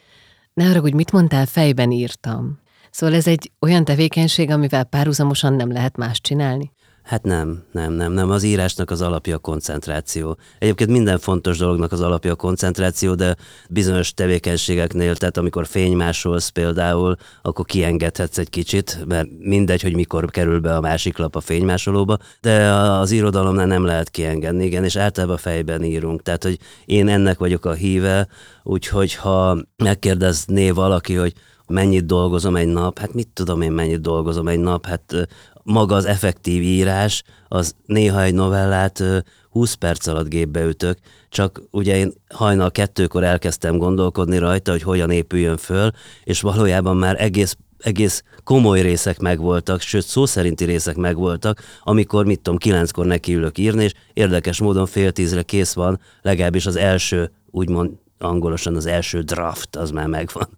ne 0.58 0.68
arra, 0.70 0.80
hogy 0.80 0.94
mit 0.94 1.12
mondtál, 1.12 1.46
fejben 1.46 1.90
írtam. 1.90 2.58
Szóval 2.90 3.14
ez 3.14 3.26
egy 3.26 3.52
olyan 3.60 3.84
tevékenység, 3.84 4.50
amivel 4.50 4.84
párhuzamosan 4.84 5.54
nem 5.54 5.72
lehet 5.72 5.96
más 5.96 6.20
csinálni? 6.20 6.72
Hát 7.08 7.22
nem, 7.22 7.62
nem, 7.72 7.92
nem, 7.92 8.12
nem. 8.12 8.30
Az 8.30 8.42
írásnak 8.42 8.90
az 8.90 9.00
alapja 9.00 9.36
a 9.36 9.38
koncentráció. 9.38 10.36
Egyébként 10.58 10.90
minden 10.90 11.18
fontos 11.18 11.58
dolognak 11.58 11.92
az 11.92 12.00
alapja 12.00 12.32
a 12.32 12.36
koncentráció, 12.36 13.14
de 13.14 13.36
bizonyos 13.68 14.14
tevékenységeknél, 14.14 15.16
tehát 15.16 15.36
amikor 15.36 15.66
fénymásolsz 15.66 16.48
például, 16.48 17.16
akkor 17.42 17.64
kiengedhetsz 17.64 18.38
egy 18.38 18.50
kicsit, 18.50 19.04
mert 19.06 19.28
mindegy, 19.38 19.82
hogy 19.82 19.94
mikor 19.94 20.30
kerül 20.30 20.60
be 20.60 20.76
a 20.76 20.80
másik 20.80 21.18
lap 21.18 21.36
a 21.36 21.40
fénymásolóba, 21.40 22.18
de 22.40 22.72
az 22.72 23.10
irodalomnál 23.10 23.66
nem 23.66 23.84
lehet 23.84 24.10
kiengedni, 24.10 24.64
igen, 24.64 24.84
és 24.84 24.96
általában 24.96 25.36
fejben 25.36 25.84
írunk. 25.84 26.22
Tehát, 26.22 26.42
hogy 26.42 26.58
én 26.84 27.08
ennek 27.08 27.38
vagyok 27.38 27.64
a 27.64 27.72
híve, 27.72 28.28
úgyhogy 28.62 29.14
ha 29.14 29.58
megkérdezné 29.76 30.70
valaki, 30.70 31.14
hogy 31.14 31.32
mennyit 31.66 32.06
dolgozom 32.06 32.56
egy 32.56 32.68
nap, 32.68 32.98
hát 32.98 33.14
mit 33.14 33.28
tudom 33.28 33.60
én 33.60 33.72
mennyit 33.72 34.00
dolgozom 34.00 34.48
egy 34.48 34.58
nap, 34.58 34.86
hát 34.86 35.28
maga 35.68 35.94
az 35.94 36.04
effektív 36.04 36.62
írás, 36.62 37.22
az 37.48 37.75
néha 37.87 38.22
egy 38.22 38.34
novellát 38.34 39.02
20 39.50 39.75
perc 39.75 40.06
alatt 40.06 40.28
gépbe 40.28 40.64
ütök, 40.64 40.98
csak 41.28 41.62
ugye 41.70 41.96
én 41.96 42.12
hajnal 42.34 42.70
kettőkor 42.70 43.25
elkezdtem 43.25 43.76
gondolkodni 43.76 44.38
rajta, 44.38 44.70
hogy 44.70 44.82
hogyan 44.82 45.10
épüljön 45.10 45.56
föl, 45.56 45.90
és 46.25 46.40
valójában 46.40 46.96
már 46.96 47.22
egész 47.22 47.56
egész 47.78 48.22
komoly 48.44 48.80
részek 48.80 49.18
megvoltak, 49.18 49.80
sőt 49.80 50.06
szó 50.06 50.26
szerinti 50.26 50.64
részek 50.64 50.96
megvoltak, 50.96 51.62
amikor, 51.82 52.26
mit 52.26 52.40
tudom, 52.40 52.58
kilenckor 52.58 53.06
nekiülök 53.06 53.58
írni, 53.58 53.84
és 53.84 53.92
érdekes 54.12 54.60
módon 54.60 54.87
fél 54.87 55.12
tízre 55.12 55.42
kész 55.42 55.72
van, 55.72 56.00
legalábbis 56.22 56.66
az 56.66 56.76
első, 56.76 57.32
úgymond 57.50 57.90
angolosan 58.18 58.76
az 58.76 58.87
első 58.87 59.22
draft, 59.22 59.76
az 59.76 59.90
már 59.90 60.06
megvan 60.06 60.48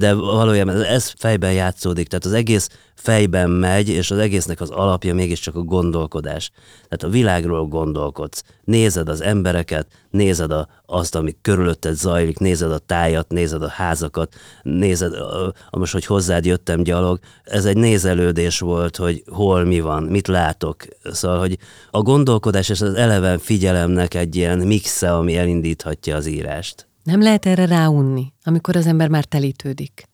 de 0.00 0.14
valójában 0.14 0.82
ez 0.82 1.12
fejben 1.16 1.52
játszódik, 1.52 2.08
tehát 2.08 2.24
az 2.24 2.32
egész 2.32 2.68
fejben 2.94 3.50
megy, 3.50 3.88
és 3.88 4.10
az 4.10 4.18
egésznek 4.18 4.60
az 4.60 4.70
alapja 4.70 5.14
mégiscsak 5.14 5.54
a 5.54 5.60
gondolkodás. 5.60 6.50
Tehát 6.72 7.02
a 7.02 7.08
világról 7.08 7.66
gondolkodsz, 7.66 8.42
nézed 8.64 9.08
az 9.08 9.20
embereket, 9.20 9.86
nézed 10.10 10.50
a, 10.50 10.68
azt, 10.86 11.14
ami 11.14 11.36
körülötted 11.42 11.94
zajlik, 11.94 12.38
nézed 12.38 12.72
a 12.72 12.78
tájat, 12.78 13.28
nézed 13.28 13.62
a 13.62 13.68
házakat, 13.68 14.34
nézed, 14.62 15.12
a, 15.12 15.52
a 15.70 15.78
most, 15.78 15.92
hogy 15.92 16.06
hozzád 16.06 16.44
jöttem 16.44 16.82
gyalog, 16.82 17.18
ez 17.44 17.64
egy 17.64 17.76
nézelődés 17.76 18.58
volt, 18.58 18.96
hogy 18.96 19.22
hol 19.26 19.64
mi 19.64 19.80
van, 19.80 20.02
mit 20.02 20.28
látok. 20.28 20.84
Szóval, 21.04 21.38
hogy 21.38 21.58
a 21.90 22.02
gondolkodás 22.02 22.68
és 22.68 22.80
az 22.80 22.94
eleven 22.94 23.38
figyelemnek 23.38 24.14
egy 24.14 24.36
ilyen 24.36 24.58
mixe, 24.58 25.14
ami 25.14 25.36
elindíthatja 25.36 26.16
az 26.16 26.26
írást. 26.26 26.89
Nem 27.02 27.22
lehet 27.22 27.46
erre 27.46 27.66
ráunni, 27.66 28.32
amikor 28.44 28.76
az 28.76 28.86
ember 28.86 29.08
már 29.08 29.24
telítődik? 29.24 30.08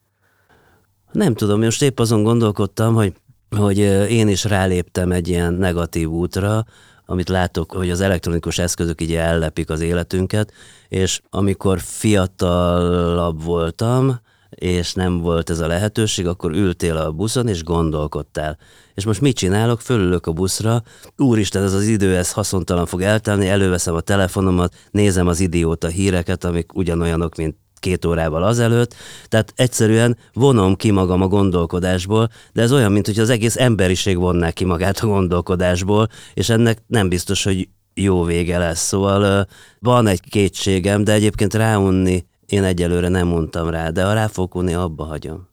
Nem 1.13 1.35
tudom, 1.35 1.61
most 1.61 1.83
épp 1.83 1.99
azon 1.99 2.23
gondolkodtam, 2.23 2.95
hogy, 2.95 3.13
hogy 3.57 3.79
én 4.11 4.29
is 4.29 4.45
ráléptem 4.45 5.13
egy 5.13 5.29
ilyen 5.29 5.53
negatív 5.53 6.09
útra, 6.09 6.65
amit 7.07 7.29
látok, 7.29 7.73
hogy 7.73 7.91
az 7.91 8.01
elektronikus 8.01 8.59
eszközök 8.59 9.01
így 9.01 9.15
ellepik 9.15 9.71
az 9.71 9.81
életünket, 9.81 10.53
és 10.89 11.21
amikor 11.31 11.81
fiatalabb 11.81 13.43
voltam, 13.43 14.21
és 14.51 14.93
nem 14.93 15.21
volt 15.21 15.51
ez 15.51 15.61
a 15.61 15.67
lehetőség, 15.67 16.27
akkor 16.27 16.53
ültél 16.53 16.97
a 16.97 17.13
buszon, 17.13 17.49
és 17.49 17.65
gondolkodtál. 17.65 18.59
És 18.95 19.05
most 19.05 19.21
mit 19.21 19.37
csinálok? 19.37 19.81
Fölülök 19.81 20.27
a 20.27 20.33
buszra, 20.33 20.83
úristen, 21.17 21.63
ez 21.63 21.73
az 21.73 21.87
idő, 21.87 22.17
ez 22.17 22.33
haszontalan 22.33 22.87
fog 22.87 23.03
eltelni, 23.03 23.49
előveszem 23.49 23.95
a 23.95 24.01
telefonomat, 24.01 24.75
nézem 24.91 25.27
az 25.27 25.41
idióta 25.41 25.89
híreket, 25.89 26.45
amik 26.45 26.75
ugyanolyanok, 26.75 27.35
mint 27.35 27.57
két 27.81 28.05
órával 28.05 28.43
azelőtt, 28.43 28.95
tehát 29.29 29.53
egyszerűen 29.57 30.17
vonom 30.33 30.77
ki 30.77 30.91
magam 30.91 31.23
a 31.23 31.29
gondolkodásból, 31.29 32.29
de 32.53 32.63
ez 32.63 32.73
olyan, 32.73 32.93
mint 32.93 33.07
hogy 33.07 33.19
az 33.19 33.31
egész 33.31 33.57
emberiség 33.57 34.19
vonná 34.19 34.51
ki 34.51 34.65
magát 34.65 34.99
a 34.99 35.07
gondolkodásból, 35.07 36.09
és 36.35 36.49
ennek 36.49 36.83
nem 36.87 37.09
biztos, 37.09 37.45
hogy 37.45 37.69
jó 37.95 38.23
vége 38.23 38.59
lesz. 38.59 38.87
Szóval 38.87 39.47
van 39.79 40.07
egy 40.07 40.21
kétségem, 40.21 41.05
de 41.05 41.13
egyébként 41.13 41.55
ráunni 41.55 42.27
én 42.47 42.65
egyelőre 42.65 43.09
nem 43.09 43.27
mondtam 43.27 43.69
rá, 43.71 43.91
de 43.91 44.05
ha 44.05 44.13
ráfogulni, 44.13 44.75
abba 44.75 45.05
hagyom. 45.05 45.49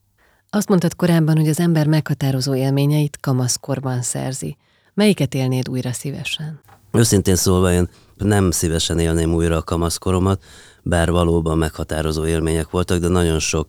Azt 0.49 0.67
mondtad 0.69 0.95
korábban, 0.95 1.37
hogy 1.37 1.47
az 1.47 1.59
ember 1.59 1.87
meghatározó 1.87 2.55
élményeit 2.55 3.17
kamaszkorban 3.21 4.01
szerzi. 4.01 4.57
Melyiket 4.93 5.33
élnéd 5.33 5.69
újra 5.69 5.91
szívesen? 5.91 6.61
Őszintén 6.91 7.35
szólva 7.35 7.71
én 7.71 7.89
nem 8.17 8.51
szívesen 8.51 8.99
élném 8.99 9.33
újra 9.33 9.57
a 9.57 9.63
kamaszkoromat, 9.63 10.43
bár 10.83 11.11
valóban 11.11 11.57
meghatározó 11.57 12.25
élmények 12.25 12.69
voltak, 12.69 12.99
de 12.99 13.07
nagyon 13.07 13.39
sok, 13.39 13.67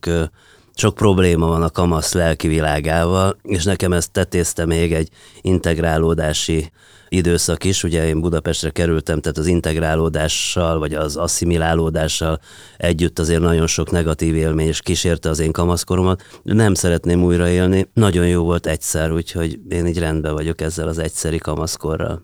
sok 0.75 0.95
probléma 0.95 1.47
van 1.47 1.63
a 1.63 1.71
kamasz 1.71 2.13
lelki 2.13 2.49
világával, 2.49 3.37
és 3.43 3.65
nekem 3.65 3.93
ezt 3.93 4.13
tetézte 4.13 4.67
még 4.67 4.93
egy 4.93 5.09
integrálódási 5.41 6.71
időszak 7.09 7.65
is, 7.65 7.85
ugye 7.85 8.07
én 8.07 8.21
Budapestre 8.21 8.71
kerültem, 8.71 9.21
tehát 9.21 9.39
az 9.39 9.47
integrálódással, 9.47 10.79
vagy 10.79 10.95
az 10.95 11.17
asszimilálódással 11.17 12.41
együtt 12.77 13.19
azért 13.19 13.41
nagyon 13.41 13.67
sok 13.67 13.91
negatív 13.91 14.35
élmény 14.35 14.67
és 14.67 14.81
kísérte 14.81 15.29
az 15.29 15.39
én 15.39 15.53
kamaszkoromat. 15.53 16.23
Nem 16.43 16.75
szeretném 16.75 17.23
újraélni, 17.23 17.89
nagyon 17.93 18.27
jó 18.27 18.43
volt 18.43 18.67
egyszer, 18.67 19.13
úgyhogy 19.13 19.61
én 19.69 19.87
így 19.87 19.99
rendben 19.99 20.33
vagyok 20.33 20.61
ezzel 20.61 20.89
az 20.89 20.99
egyszeri 20.99 21.39
kamaszkorral. 21.39 22.23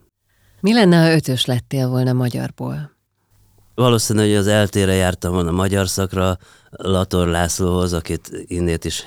Mi 0.61 0.73
lenne, 0.73 1.03
ha 1.03 1.15
ötös 1.15 1.45
lettél 1.45 1.89
volna 1.89 2.13
magyarból? 2.13 2.99
Valószínű, 3.81 4.21
hogy 4.21 4.35
az 4.35 4.47
eltére 4.47 4.93
jártam 4.93 5.33
volna 5.33 5.51
magyar 5.51 5.89
szakra, 5.89 6.39
Lator 6.71 7.27
Lászlóhoz, 7.27 7.93
akit 7.93 8.31
innét 8.47 8.85
is 8.85 9.05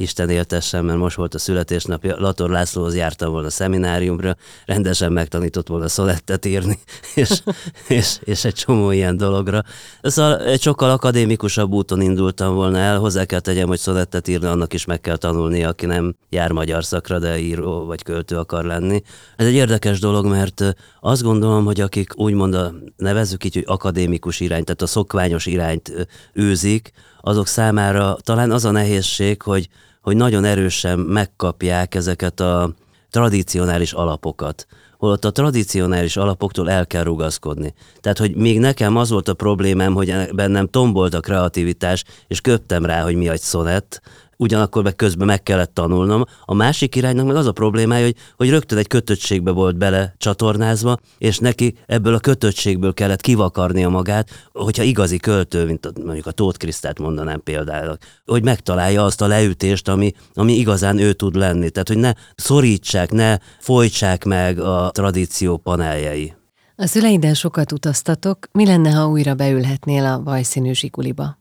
Isten 0.00 0.30
éltessen, 0.30 0.84
mert 0.84 0.98
most 0.98 1.16
volt 1.16 1.34
a 1.34 1.38
születésnapja, 1.38 2.16
Lator 2.18 2.50
Lászlóhoz 2.50 2.94
jártam 2.94 3.30
volna 3.30 3.46
a 3.46 3.50
szemináriumra, 3.50 4.36
rendesen 4.66 5.12
megtanított 5.12 5.68
volna 5.68 5.88
szonettet 5.88 6.44
írni, 6.44 6.78
és, 7.14 7.42
és, 7.88 8.18
és 8.24 8.44
egy 8.44 8.54
csomó 8.54 8.90
ilyen 8.90 9.16
dologra. 9.16 9.62
Szóval 10.02 10.40
egy 10.40 10.62
sokkal 10.62 10.90
akadémikusabb 10.90 11.72
úton 11.72 12.00
indultam 12.00 12.54
volna 12.54 12.78
el, 12.78 12.98
hozzá 12.98 13.24
kell 13.24 13.40
tegyem, 13.40 13.68
hogy 13.68 13.78
szonettet 13.78 14.28
írni, 14.28 14.46
annak 14.46 14.72
is 14.72 14.84
meg 14.84 15.00
kell 15.00 15.16
tanulni, 15.16 15.64
aki 15.64 15.86
nem 15.86 16.16
jár 16.30 16.52
magyar 16.52 16.84
szakra, 16.84 17.18
de 17.18 17.38
író 17.38 17.84
vagy 17.84 18.02
költő 18.02 18.36
akar 18.36 18.64
lenni. 18.64 19.02
Ez 19.36 19.46
egy 19.46 19.54
érdekes 19.54 20.00
dolog, 20.00 20.26
mert 20.26 20.74
azt 21.00 21.22
gondolom, 21.22 21.64
hogy 21.64 21.80
akik 21.80 22.18
úgymond 22.18 22.54
a, 22.54 22.72
nevezzük 22.96 23.44
így, 23.44 23.54
hogy 23.54 23.64
akadémikus 23.66 24.40
irányt, 24.40 24.64
tehát 24.64 24.82
a 24.82 24.86
szokványos 24.86 25.46
irányt 25.46 26.08
őzik, 26.32 26.92
azok 27.20 27.46
számára 27.46 28.16
talán 28.22 28.50
az 28.50 28.64
a 28.64 28.70
nehézség, 28.70 29.42
hogy 29.42 29.68
hogy 30.08 30.16
nagyon 30.16 30.44
erősen 30.44 30.98
megkapják 30.98 31.94
ezeket 31.94 32.40
a 32.40 32.74
tradicionális 33.10 33.92
alapokat, 33.92 34.66
holott 34.98 35.24
a 35.24 35.30
tradicionális 35.30 36.16
alapoktól 36.16 36.70
el 36.70 36.86
kell 36.86 37.02
rugaszkodni. 37.02 37.74
Tehát, 38.00 38.18
hogy 38.18 38.36
még 38.36 38.58
nekem 38.58 38.96
az 38.96 39.10
volt 39.10 39.28
a 39.28 39.34
problémám, 39.34 39.94
hogy 39.94 40.14
bennem 40.32 40.66
tombolt 40.66 41.14
a 41.14 41.20
kreativitás, 41.20 42.04
és 42.26 42.40
köptem 42.40 42.84
rá, 42.84 43.02
hogy 43.02 43.14
mi 43.14 43.28
egy 43.28 43.40
szonett, 43.40 44.00
ugyanakkor 44.38 44.82
meg 44.82 44.96
közben 44.96 45.26
meg 45.26 45.42
kellett 45.42 45.74
tanulnom. 45.74 46.24
A 46.44 46.54
másik 46.54 46.96
iránynak 46.96 47.26
meg 47.26 47.36
az 47.36 47.46
a 47.46 47.52
problémája, 47.52 48.04
hogy, 48.04 48.16
hogy 48.36 48.50
rögtön 48.50 48.78
egy 48.78 48.86
kötöttségbe 48.86 49.50
volt 49.50 49.76
bele 49.76 50.14
csatornázva, 50.18 50.98
és 51.18 51.38
neki 51.38 51.74
ebből 51.86 52.14
a 52.14 52.18
kötöttségből 52.18 52.94
kellett 52.94 53.20
kivakarnia 53.20 53.88
magát, 53.88 54.48
hogyha 54.52 54.82
igazi 54.82 55.16
költő, 55.16 55.66
mint 55.66 55.86
a, 55.86 55.90
mondjuk 56.04 56.26
a 56.26 56.30
Tóth 56.30 56.58
Krisztát 56.58 56.98
mondanám 56.98 57.42
például, 57.42 57.96
hogy 58.26 58.44
megtalálja 58.44 59.04
azt 59.04 59.20
a 59.20 59.26
leütést, 59.26 59.88
ami, 59.88 60.12
ami 60.34 60.52
igazán 60.52 60.98
ő 60.98 61.12
tud 61.12 61.34
lenni. 61.34 61.70
Tehát, 61.70 61.88
hogy 61.88 61.98
ne 61.98 62.12
szorítsák, 62.36 63.10
ne 63.10 63.36
folytsák 63.58 64.24
meg 64.24 64.58
a 64.58 64.90
tradíció 64.92 65.56
paneljei. 65.56 66.36
A 66.76 66.86
szüleiddel 66.86 67.34
sokat 67.34 67.72
utaztatok, 67.72 68.38
mi 68.52 68.66
lenne, 68.66 68.90
ha 68.90 69.08
újra 69.08 69.34
beülhetnél 69.34 70.04
a 70.04 70.22
vajszínű 70.22 70.72
zsikuliba? 70.72 71.38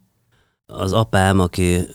Az 0.65 0.93
apám, 0.93 1.39
aki 1.39 1.87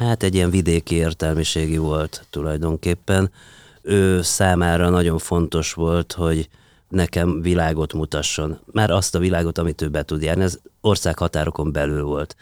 hát 0.00 0.22
egy 0.22 0.34
ilyen 0.34 0.50
vidéki 0.50 0.94
értelmiségi 0.94 1.76
volt 1.76 2.26
tulajdonképpen. 2.30 3.30
Ő 3.82 4.22
számára 4.22 4.88
nagyon 4.88 5.18
fontos 5.18 5.72
volt, 5.72 6.12
hogy 6.12 6.48
nekem 6.88 7.40
világot 7.42 7.92
mutasson. 7.92 8.58
Már 8.72 8.90
azt 8.90 9.14
a 9.14 9.18
világot, 9.18 9.58
amit 9.58 9.82
ő 9.82 9.88
be 9.88 10.02
tud 10.02 10.22
járni, 10.22 10.42
ez 10.42 10.58
ország 10.80 11.18
határokon 11.18 11.72
belül 11.72 12.02
volt. 12.02 12.36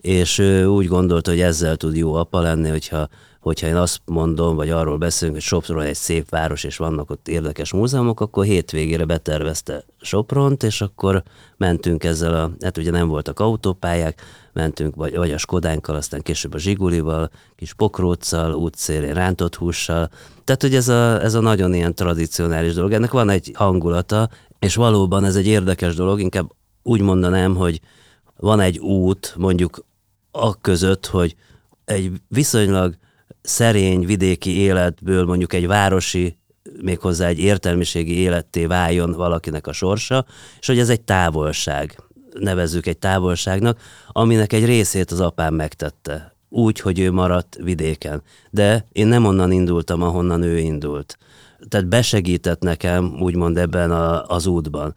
És 0.00 0.38
ő 0.38 0.66
úgy 0.66 0.86
gondolta, 0.86 1.30
hogy 1.30 1.40
ezzel 1.40 1.76
tud 1.76 1.96
jó 1.96 2.14
apa 2.14 2.40
lenni, 2.40 2.68
hogyha 2.68 3.08
hogyha 3.40 3.66
én 3.66 3.76
azt 3.76 4.00
mondom, 4.04 4.56
vagy 4.56 4.70
arról 4.70 4.98
beszélünk, 4.98 5.36
hogy 5.36 5.46
Sopron 5.46 5.80
egy 5.80 5.94
szép 5.94 6.28
város, 6.28 6.64
és 6.64 6.76
vannak 6.76 7.10
ott 7.10 7.28
érdekes 7.28 7.72
múzeumok, 7.72 8.20
akkor 8.20 8.44
hétvégére 8.44 9.04
betervezte 9.04 9.84
Sopront, 10.00 10.62
és 10.62 10.80
akkor 10.80 11.22
mentünk 11.56 12.04
ezzel 12.04 12.34
a, 12.34 12.50
hát 12.60 12.78
ugye 12.78 12.90
nem 12.90 13.08
voltak 13.08 13.40
autópályák, 13.40 14.22
mentünk 14.54 14.94
vagy, 14.94 15.16
vagy 15.16 15.30
a 15.30 15.38
Skodánkkal, 15.38 15.96
aztán 15.96 16.22
később 16.22 16.54
a 16.54 16.58
Zsigulival, 16.58 17.30
kis 17.56 17.72
pokróccal, 17.72 18.54
útszélén 18.54 19.14
rántott 19.14 19.54
hússal. 19.54 20.10
Tehát, 20.44 20.62
hogy 20.62 20.74
ez 20.74 20.88
a, 20.88 21.22
ez 21.22 21.34
a 21.34 21.40
nagyon 21.40 21.74
ilyen 21.74 21.94
tradicionális 21.94 22.74
dolog. 22.74 22.92
Ennek 22.92 23.10
van 23.10 23.30
egy 23.30 23.50
hangulata, 23.54 24.28
és 24.58 24.74
valóban 24.74 25.24
ez 25.24 25.36
egy 25.36 25.46
érdekes 25.46 25.94
dolog, 25.94 26.20
inkább 26.20 26.52
úgy 26.82 27.00
mondanám, 27.00 27.54
hogy 27.54 27.80
van 28.36 28.60
egy 28.60 28.78
út, 28.78 29.34
mondjuk 29.36 29.84
a 30.30 30.60
között, 30.60 31.06
hogy 31.06 31.34
egy 31.84 32.12
viszonylag 32.28 32.96
szerény 33.42 34.06
vidéki 34.06 34.56
életből 34.56 35.24
mondjuk 35.24 35.52
egy 35.52 35.66
városi, 35.66 36.38
méghozzá 36.82 37.26
egy 37.26 37.38
értelmiségi 37.38 38.16
életté 38.16 38.66
váljon 38.66 39.12
valakinek 39.12 39.66
a 39.66 39.72
sorsa, 39.72 40.26
és 40.60 40.66
hogy 40.66 40.78
ez 40.78 40.88
egy 40.88 41.00
távolság, 41.00 42.03
nevezzük 42.38 42.86
egy 42.86 42.98
távolságnak, 42.98 43.78
aminek 44.08 44.52
egy 44.52 44.64
részét 44.64 45.10
az 45.10 45.20
apám 45.20 45.54
megtette. 45.54 46.32
Úgy, 46.48 46.80
hogy 46.80 46.98
ő 46.98 47.12
maradt 47.12 47.56
vidéken. 47.62 48.22
De 48.50 48.86
én 48.92 49.06
nem 49.06 49.24
onnan 49.24 49.52
indultam, 49.52 50.02
ahonnan 50.02 50.42
ő 50.42 50.58
indult. 50.58 51.18
Tehát 51.68 51.86
besegített 51.86 52.60
nekem, 52.60 53.16
úgymond 53.20 53.58
ebben 53.58 53.90
a, 53.90 54.26
az 54.26 54.46
útban 54.46 54.94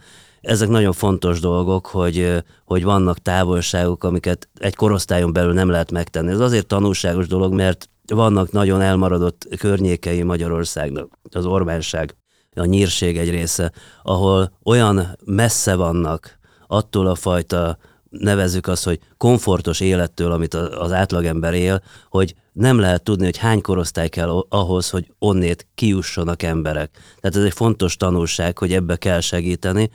ezek 0.48 0.70
nagyon 0.70 0.94
fontos 0.94 1.40
dolgok, 1.40 1.86
hogy, 1.86 2.44
hogy 2.66 2.84
vannak 2.84 3.22
távolságok, 3.22 4.04
amiket 4.04 4.50
egy 4.60 4.76
korosztályon 4.76 5.34
belül 5.34 5.54
nem 5.54 5.70
lehet 5.70 5.92
megtenni. 5.92 6.32
Ez 6.32 6.40
azért 6.40 6.68
tanulságos 6.68 7.28
dolog, 7.28 7.54
mert 7.54 7.90
vannak 8.06 8.52
nagyon 8.52 8.82
elmaradott 8.82 9.48
környékei 9.58 10.24
Magyarországnak, 10.24 11.20
az 11.32 11.46
Orbánság, 11.46 12.16
a 12.56 12.66
nyírség 12.66 13.18
egy 13.18 13.30
része, 13.30 13.72
ahol 14.04 14.58
olyan 14.64 15.18
messze 15.26 15.76
vannak 15.76 16.37
attól 16.68 17.08
a 17.08 17.16
fajta 17.16 17.78
nevezzük 18.10 18.68
azt, 18.68 18.84
hogy 18.84 19.00
komfortos 19.18 19.80
élettől, 19.80 20.32
amit 20.32 20.54
az 20.54 20.92
átlagember 20.92 21.54
él, 21.54 21.82
hogy 22.10 22.36
nem 22.54 22.80
lehet 22.80 23.04
tudni, 23.04 23.26
hogy 23.26 23.38
hány 23.38 23.62
korosztály 23.62 24.10
kell 24.10 24.46
ahhoz, 24.50 24.90
hogy 24.90 25.12
onnét 25.20 25.68
kiussanak 25.76 26.44
emberek. 26.44 26.92
Tehát 27.20 27.38
ez 27.38 27.44
egy 27.44 27.54
fontos 27.54 27.98
tanulság, 27.98 28.58
hogy 28.58 28.74
ebbe 28.74 28.96
kell 28.96 29.20
segíteni. 29.20 29.90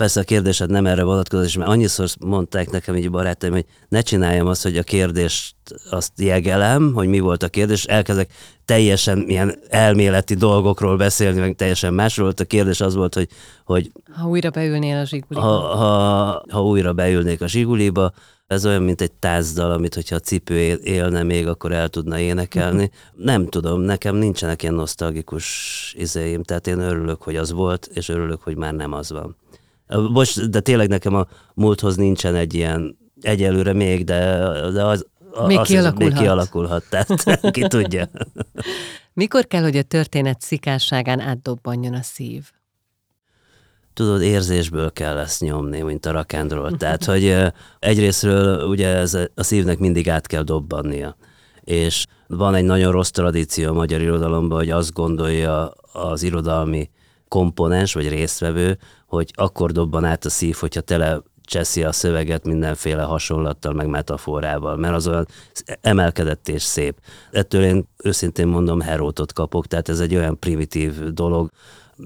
Persze 0.00 0.20
a 0.20 0.24
kérdésed 0.24 0.70
nem 0.70 0.86
erre 0.86 1.02
vonatkozik, 1.02 1.58
mert 1.58 1.70
annyiszor 1.70 2.08
mondták 2.20 2.70
nekem 2.70 2.96
így 2.96 3.10
barátaim, 3.10 3.52
hogy 3.52 3.64
ne 3.88 4.00
csináljam 4.00 4.46
azt, 4.46 4.62
hogy 4.62 4.76
a 4.76 4.82
kérdést 4.82 5.54
azt 5.90 6.12
jegelem, 6.16 6.92
hogy 6.92 7.08
mi 7.08 7.18
volt 7.18 7.42
a 7.42 7.48
kérdés, 7.48 7.84
elkezdek 7.84 8.32
teljesen 8.64 9.28
ilyen 9.28 9.58
elméleti 9.68 10.34
dolgokról 10.34 10.96
beszélni, 10.96 11.40
meg 11.40 11.54
teljesen 11.54 11.94
másról 11.94 12.24
volt. 12.24 12.40
A 12.40 12.44
kérdés 12.44 12.80
az 12.80 12.94
volt, 12.94 13.14
hogy... 13.14 13.28
hogy 13.64 13.92
ha 14.12 14.28
újra 14.28 14.50
beülnél 14.50 14.96
a 14.96 15.04
zsiguliba. 15.04 15.46
Ha, 15.46 15.76
ha, 15.76 16.44
ha 16.50 16.62
újra 16.62 16.92
beülnék 16.92 17.40
a 17.40 17.46
zsiguliba, 17.46 18.12
ez 18.46 18.66
olyan, 18.66 18.82
mint 18.82 19.00
egy 19.00 19.12
tázdal, 19.12 19.70
amit 19.70 19.94
hogyha 19.94 20.16
a 20.16 20.20
cipő 20.20 20.80
élne 20.82 21.22
még, 21.22 21.46
akkor 21.46 21.72
el 21.72 21.88
tudna 21.88 22.18
énekelni. 22.18 22.84
Uh-huh. 22.84 23.24
Nem 23.24 23.46
tudom, 23.46 23.80
nekem 23.80 24.16
nincsenek 24.16 24.62
ilyen 24.62 24.74
nosztalgikus 24.74 25.94
izéim, 25.98 26.42
tehát 26.42 26.66
én 26.66 26.78
örülök, 26.78 27.22
hogy 27.22 27.36
az 27.36 27.52
volt, 27.52 27.90
és 27.94 28.08
örülök, 28.08 28.42
hogy 28.42 28.56
már 28.56 28.74
nem 28.74 28.92
az 28.92 29.10
van. 29.10 29.36
Most, 29.96 30.50
de 30.50 30.60
tényleg 30.60 30.88
nekem 30.88 31.14
a 31.14 31.26
múlthoz 31.54 31.96
nincsen 31.96 32.34
egy 32.34 32.54
ilyen, 32.54 32.98
egyelőre 33.20 33.72
még, 33.72 34.04
de, 34.04 34.38
de 34.70 34.84
az, 34.84 35.06
még 35.46 35.58
az 35.58 35.66
kialakulhat. 35.66 36.12
Még 36.12 36.22
kialakulhat, 36.22 36.84
tehát 36.90 37.50
ki 37.50 37.66
tudja. 37.68 38.08
Mikor 39.12 39.46
kell, 39.46 39.62
hogy 39.62 39.76
a 39.76 39.82
történet 39.82 40.40
szikásságán 40.40 41.20
átdobbanjon 41.20 41.94
a 41.94 42.02
szív? 42.02 42.50
Tudod, 43.94 44.22
érzésből 44.22 44.92
kell 44.92 45.18
ezt 45.18 45.40
nyomni, 45.40 45.80
mint 45.80 46.06
a 46.06 46.10
rakendról. 46.10 46.76
Tehát, 46.76 47.04
hogy 47.04 47.36
egyrésztről 47.78 48.68
ugye 48.68 48.88
ez 48.88 49.14
a 49.14 49.42
szívnek 49.42 49.78
mindig 49.78 50.10
át 50.10 50.26
kell 50.26 50.42
dobbannia. 50.42 51.16
És 51.60 52.06
van 52.26 52.54
egy 52.54 52.64
nagyon 52.64 52.92
rossz 52.92 53.10
tradíció 53.10 53.68
a 53.68 53.72
magyar 53.72 54.00
irodalomban, 54.00 54.58
hogy 54.58 54.70
azt 54.70 54.92
gondolja 54.92 55.72
az 55.92 56.22
irodalmi 56.22 56.90
komponens 57.30 57.94
vagy 57.94 58.08
résztvevő, 58.08 58.78
hogy 59.06 59.30
akkor 59.34 59.72
dobban 59.72 60.04
át 60.04 60.24
a 60.24 60.30
szív, 60.30 60.56
hogyha 60.56 60.80
tele 60.80 61.22
cseszi 61.50 61.84
a 61.84 61.92
szöveget 61.92 62.44
mindenféle 62.44 63.02
hasonlattal, 63.02 63.72
meg 63.72 63.86
metaforával, 63.86 64.76
mert 64.76 64.94
az 64.94 65.06
olyan 65.06 65.26
emelkedett 65.80 66.48
és 66.48 66.62
szép. 66.62 66.98
Ettől 67.30 67.64
én 67.64 67.88
őszintén 68.04 68.46
mondom, 68.46 68.80
herótot 68.80 69.32
kapok, 69.32 69.66
tehát 69.66 69.88
ez 69.88 70.00
egy 70.00 70.16
olyan 70.16 70.38
primitív 70.38 71.12
dolog, 71.12 71.50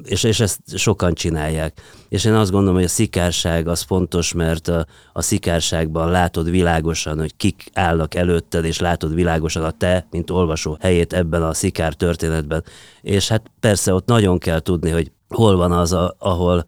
és, 0.05 0.23
és 0.23 0.41
ezt 0.41 0.61
sokan 0.77 1.15
csinálják. 1.15 1.81
És 2.09 2.25
én 2.25 2.33
azt 2.35 2.51
gondolom, 2.51 2.75
hogy 2.75 2.85
a 2.85 2.89
szikárság 2.89 3.69
az 3.69 3.81
fontos, 3.81 4.33
mert 4.33 4.69
a, 4.69 4.87
a 5.13 5.23
szikárságban 5.23 6.11
látod 6.11 6.51
világosan, 6.51 7.19
hogy 7.19 7.37
kik 7.37 7.71
állnak 7.73 8.15
előtted, 8.15 8.65
és 8.65 8.79
látod 8.79 9.15
világosan 9.15 9.65
a 9.65 9.71
te, 9.71 10.07
mint 10.11 10.31
olvasó 10.31 10.77
helyét 10.81 11.13
ebben 11.13 11.43
a 11.43 11.55
szikár 11.55 11.95
történetben. 11.95 12.65
És 13.01 13.29
hát 13.29 13.51
persze 13.61 13.95
ott 13.95 14.07
nagyon 14.07 14.39
kell 14.39 14.61
tudni, 14.61 14.91
hogy 14.91 15.13
hol 15.35 15.57
van 15.57 15.73
az, 15.73 15.93
a, 15.93 16.15
ahol 16.19 16.67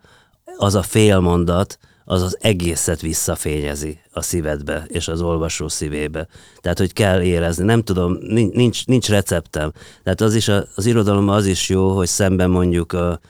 az 0.56 0.74
a 0.74 0.82
félmondat, 0.82 1.78
az 2.08 2.22
az 2.22 2.38
egészet 2.40 3.00
visszafényezi 3.00 3.98
a 4.12 4.22
szívedbe 4.22 4.84
és 4.88 5.08
az 5.08 5.20
olvasó 5.20 5.68
szívébe. 5.68 6.26
Tehát, 6.60 6.78
hogy 6.78 6.92
kell 6.92 7.22
érezni. 7.22 7.64
Nem 7.64 7.82
tudom, 7.82 8.18
nincs, 8.52 8.86
nincs 8.86 9.08
receptem. 9.08 9.72
Tehát 10.02 10.20
az 10.20 10.34
is 10.34 10.48
a, 10.48 10.64
az 10.74 10.86
irodalom 10.86 11.28
az 11.28 11.46
is 11.46 11.68
jó, 11.68 11.88
hogy 11.88 12.06
szemben 12.06 12.50
mondjuk 12.50 12.92
a, 12.92 13.20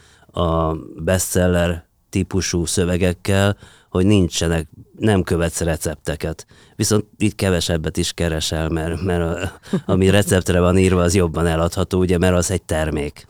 a 0.40 0.77
bestseller 0.96 1.87
típusú 2.11 2.64
szövegekkel, 2.64 3.57
hogy 3.90 4.07
nincsenek, 4.07 4.68
nem 4.99 5.22
követsz 5.22 5.61
recepteket. 5.61 6.46
Viszont 6.77 7.05
így 7.18 7.35
kevesebbet 7.35 7.96
is 7.96 8.12
keresel, 8.12 8.68
mert, 8.68 9.03
mert 9.03 9.22
a, 9.22 9.53
ami 9.87 10.11
receptre 10.11 10.61
van 10.61 10.79
írva, 10.79 11.03
az 11.03 11.14
jobban 11.14 11.46
eladható, 11.46 11.99
ugye, 11.99 12.18
mert 12.18 12.37
az 12.37 12.51
egy 12.51 12.62
termék. 12.62 13.27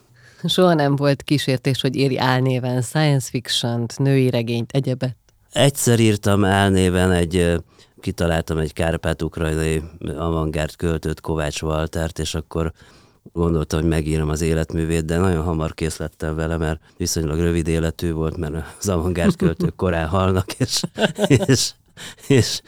Soha 0.48 0.74
nem 0.74 0.96
volt 0.96 1.22
kísértés, 1.22 1.80
hogy 1.80 1.96
írj 1.96 2.18
álnéven 2.18 2.82
science 2.82 3.28
fiction-t, 3.30 3.98
női 3.98 4.30
regényt, 4.30 4.72
egyebet? 4.72 5.16
Egyszer 5.52 6.00
írtam 6.00 6.44
álnéven 6.44 7.12
egy, 7.12 7.62
kitaláltam 8.00 8.58
egy 8.58 8.72
kárpát-ukrajnai 8.72 9.82
avantgárd 10.16 10.76
költőt, 10.76 11.20
Kovács 11.20 11.62
Waltert, 11.62 12.18
és 12.18 12.34
akkor 12.34 12.72
gondoltam, 13.32 13.80
hogy 13.80 13.88
megírom 13.88 14.28
az 14.28 14.40
életművét, 14.40 15.04
de 15.04 15.18
nagyon 15.18 15.42
hamar 15.42 15.74
kész 15.74 15.96
lettem 15.96 16.36
vele, 16.36 16.56
mert 16.56 16.80
viszonylag 16.96 17.38
rövid 17.38 17.68
életű 17.68 18.12
volt, 18.12 18.36
mert 18.36 18.54
az 18.78 18.88
avantgárd 18.88 19.36
költők 19.36 19.76
korán 19.82 20.08
halnak, 20.08 20.52
és, 20.52 20.82
és, 21.26 21.72
és 22.26 22.60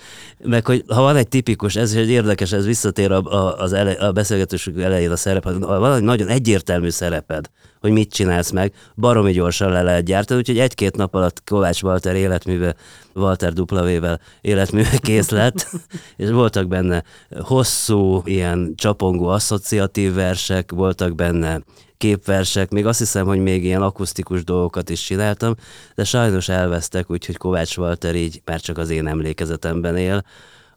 meg 0.44 0.66
hogy 0.66 0.84
ha 0.88 1.02
van 1.02 1.16
egy 1.16 1.28
tipikus, 1.28 1.76
ez 1.76 1.92
is 1.94 2.00
egy 2.00 2.10
érdekes, 2.10 2.52
ez 2.52 2.64
visszatér 2.64 3.12
a, 3.12 3.22
a, 3.22 3.58
az 3.58 3.72
ele, 3.72 3.92
a 3.92 4.12
beszélgetésünk 4.12 4.80
elején 4.80 5.10
a 5.10 5.16
szereped, 5.16 5.62
ha 5.62 5.78
van 5.78 5.94
egy 5.94 6.02
nagyon 6.02 6.28
egyértelmű 6.28 6.90
szereped, 6.90 7.50
hogy 7.80 7.90
mit 7.90 8.12
csinálsz 8.12 8.50
meg, 8.50 8.72
baromi 8.94 9.32
gyorsan 9.32 9.70
le 9.70 9.82
lehet 9.82 10.04
gyártani, 10.04 10.40
úgyhogy 10.40 10.58
egy-két 10.58 10.96
nap 10.96 11.14
alatt 11.14 11.42
Kovács 11.44 11.82
Walter 11.82 12.16
életműve, 12.16 12.74
Walter 13.14 13.52
W-vel 13.56 14.20
életműve 14.40 14.98
kész 15.02 15.30
lett, 15.30 15.70
és 16.16 16.30
voltak 16.30 16.68
benne 16.68 17.02
hosszú, 17.40 18.22
ilyen 18.24 18.72
csapongó 18.76 19.26
asszociatív 19.26 20.14
versek, 20.14 20.72
voltak 20.72 21.14
benne 21.14 21.62
képversek, 21.98 22.70
még 22.70 22.86
azt 22.86 22.98
hiszem, 22.98 23.26
hogy 23.26 23.38
még 23.38 23.64
ilyen 23.64 23.82
akusztikus 23.82 24.44
dolgokat 24.44 24.90
is 24.90 25.00
csináltam, 25.02 25.54
de 25.94 26.04
sajnos 26.04 26.48
elvesztek, 26.48 27.10
úgyhogy 27.10 27.36
Kovács 27.36 27.76
Walter 27.76 28.14
így 28.14 28.42
már 28.44 28.60
csak 28.60 28.78
az 28.78 28.90
én 28.90 29.06
emlékezetemben 29.06 29.96
él. 29.96 30.24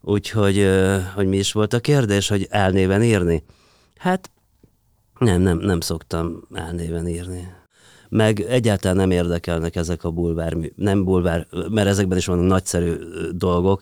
Úgyhogy, 0.00 0.68
hogy 1.14 1.26
mi 1.26 1.36
is 1.36 1.52
volt 1.52 1.72
a 1.72 1.80
kérdés, 1.80 2.28
hogy 2.28 2.46
elnéven 2.50 3.02
írni? 3.02 3.42
Hát 3.96 4.30
nem, 5.22 5.40
nem, 5.40 5.58
nem 5.58 5.80
szoktam 5.80 6.42
elnéven 6.54 7.08
írni. 7.08 7.48
Meg 8.08 8.40
egyáltalán 8.40 8.96
nem 8.96 9.10
érdekelnek 9.10 9.76
ezek 9.76 10.04
a 10.04 10.10
bulvár, 10.10 10.56
nem 10.76 11.04
bulvár, 11.04 11.46
mert 11.70 11.88
ezekben 11.88 12.18
is 12.18 12.26
vannak 12.26 12.46
nagyszerű 12.46 12.92
dolgok, 13.30 13.80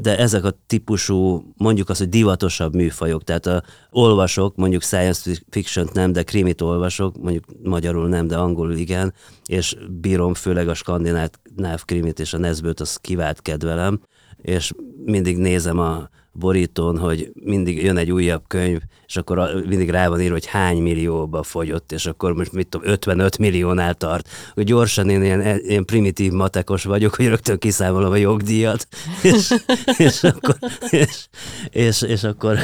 de 0.00 0.18
ezek 0.18 0.44
a 0.44 0.54
típusú, 0.66 1.44
mondjuk 1.56 1.88
az, 1.88 1.98
hogy 1.98 2.08
divatosabb 2.08 2.74
műfajok, 2.74 3.24
tehát 3.24 3.46
a 3.46 3.62
olvasok, 3.90 4.56
mondjuk 4.56 4.82
science 4.82 5.30
fiction 5.50 5.88
nem, 5.92 6.12
de 6.12 6.22
krimit 6.22 6.60
olvasok, 6.60 7.22
mondjuk 7.22 7.44
magyarul 7.62 8.08
nem, 8.08 8.26
de 8.26 8.36
angolul 8.36 8.76
igen, 8.76 9.14
és 9.46 9.76
bírom 10.00 10.34
főleg 10.34 10.68
a 10.68 10.74
skandináv 10.74 11.84
krimit 11.84 12.20
és 12.20 12.32
a 12.32 12.38
Nesbőt, 12.38 12.80
az 12.80 12.96
kivált 12.96 13.42
kedvelem, 13.42 14.00
és 14.36 14.72
mindig 15.04 15.38
nézem 15.38 15.78
a 15.78 16.08
borítón, 16.32 16.98
hogy 16.98 17.32
mindig 17.34 17.82
jön 17.82 17.96
egy 17.96 18.10
újabb 18.10 18.42
könyv, 18.46 18.80
és 19.06 19.16
akkor 19.16 19.64
mindig 19.68 19.90
rá 19.90 20.08
van 20.08 20.20
írva, 20.20 20.32
hogy 20.32 20.46
hány 20.46 20.82
millióba 20.82 21.42
fogyott, 21.42 21.92
és 21.92 22.06
akkor 22.06 22.32
most 22.32 22.52
mit 22.52 22.68
tudom, 22.68 22.90
55 22.90 23.38
milliónál 23.38 23.94
tart. 23.94 24.28
Hogy 24.54 24.64
gyorsan 24.64 25.08
én 25.08 25.22
ilyen, 25.22 25.58
ilyen 25.58 25.84
primitív 25.84 26.32
matekos 26.32 26.84
vagyok, 26.84 27.14
hogy 27.14 27.26
rögtön 27.26 27.58
kiszámolom 27.58 28.12
a 28.12 28.16
jogdíjat, 28.16 28.86
és, 29.22 29.54
és, 29.96 30.22
akkor, 30.22 30.56
és, 30.90 31.26
és, 31.70 32.02
és 32.02 32.24
akkor 32.24 32.58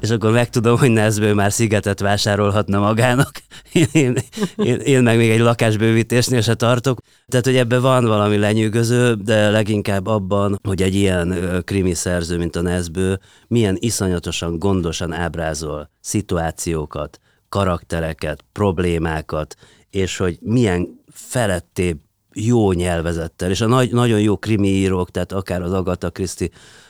és 0.00 0.10
akkor 0.10 0.32
megtudom, 0.32 0.78
hogy 0.78 0.90
Nezből 0.90 1.34
már 1.34 1.52
szigetet 1.52 2.00
vásárolhatna 2.00 2.78
magának. 2.78 3.30
Én, 3.92 4.14
én, 4.56 4.76
én, 4.76 5.02
meg 5.02 5.16
még 5.16 5.30
egy 5.30 5.40
lakásbővítésnél 5.40 6.40
se 6.40 6.54
tartok. 6.54 6.98
Tehát, 7.28 7.44
hogy 7.44 7.56
ebben 7.56 7.80
van 7.80 8.04
valami 8.04 8.36
lenyűgöző, 8.36 9.14
de 9.14 9.50
leginkább 9.50 10.06
abban, 10.06 10.58
hogy 10.62 10.82
egy 10.82 10.94
ilyen 10.94 11.34
krimi 11.64 11.94
szerző, 11.94 12.38
mint 12.38 12.56
a 12.56 12.60
Nezbő, 12.60 13.20
milyen 13.48 13.76
iszonyatosan 13.78 14.58
gondosan 14.58 15.12
ábrázol 15.12 15.90
szituációkat, 16.00 17.18
karaktereket, 17.48 18.44
problémákat, 18.52 19.54
és 19.90 20.16
hogy 20.16 20.38
milyen 20.40 21.00
feletté 21.12 21.96
jó 22.32 22.72
nyelvezettel, 22.72 23.50
és 23.50 23.60
a 23.60 23.66
nagy, 23.66 23.92
nagyon 23.92 24.20
jó 24.20 24.36
krimi 24.36 24.68
írók, 24.68 25.10
tehát 25.10 25.32
akár 25.32 25.62
az 25.62 25.72
Agatha 25.72 26.10
Christie, 26.10 26.48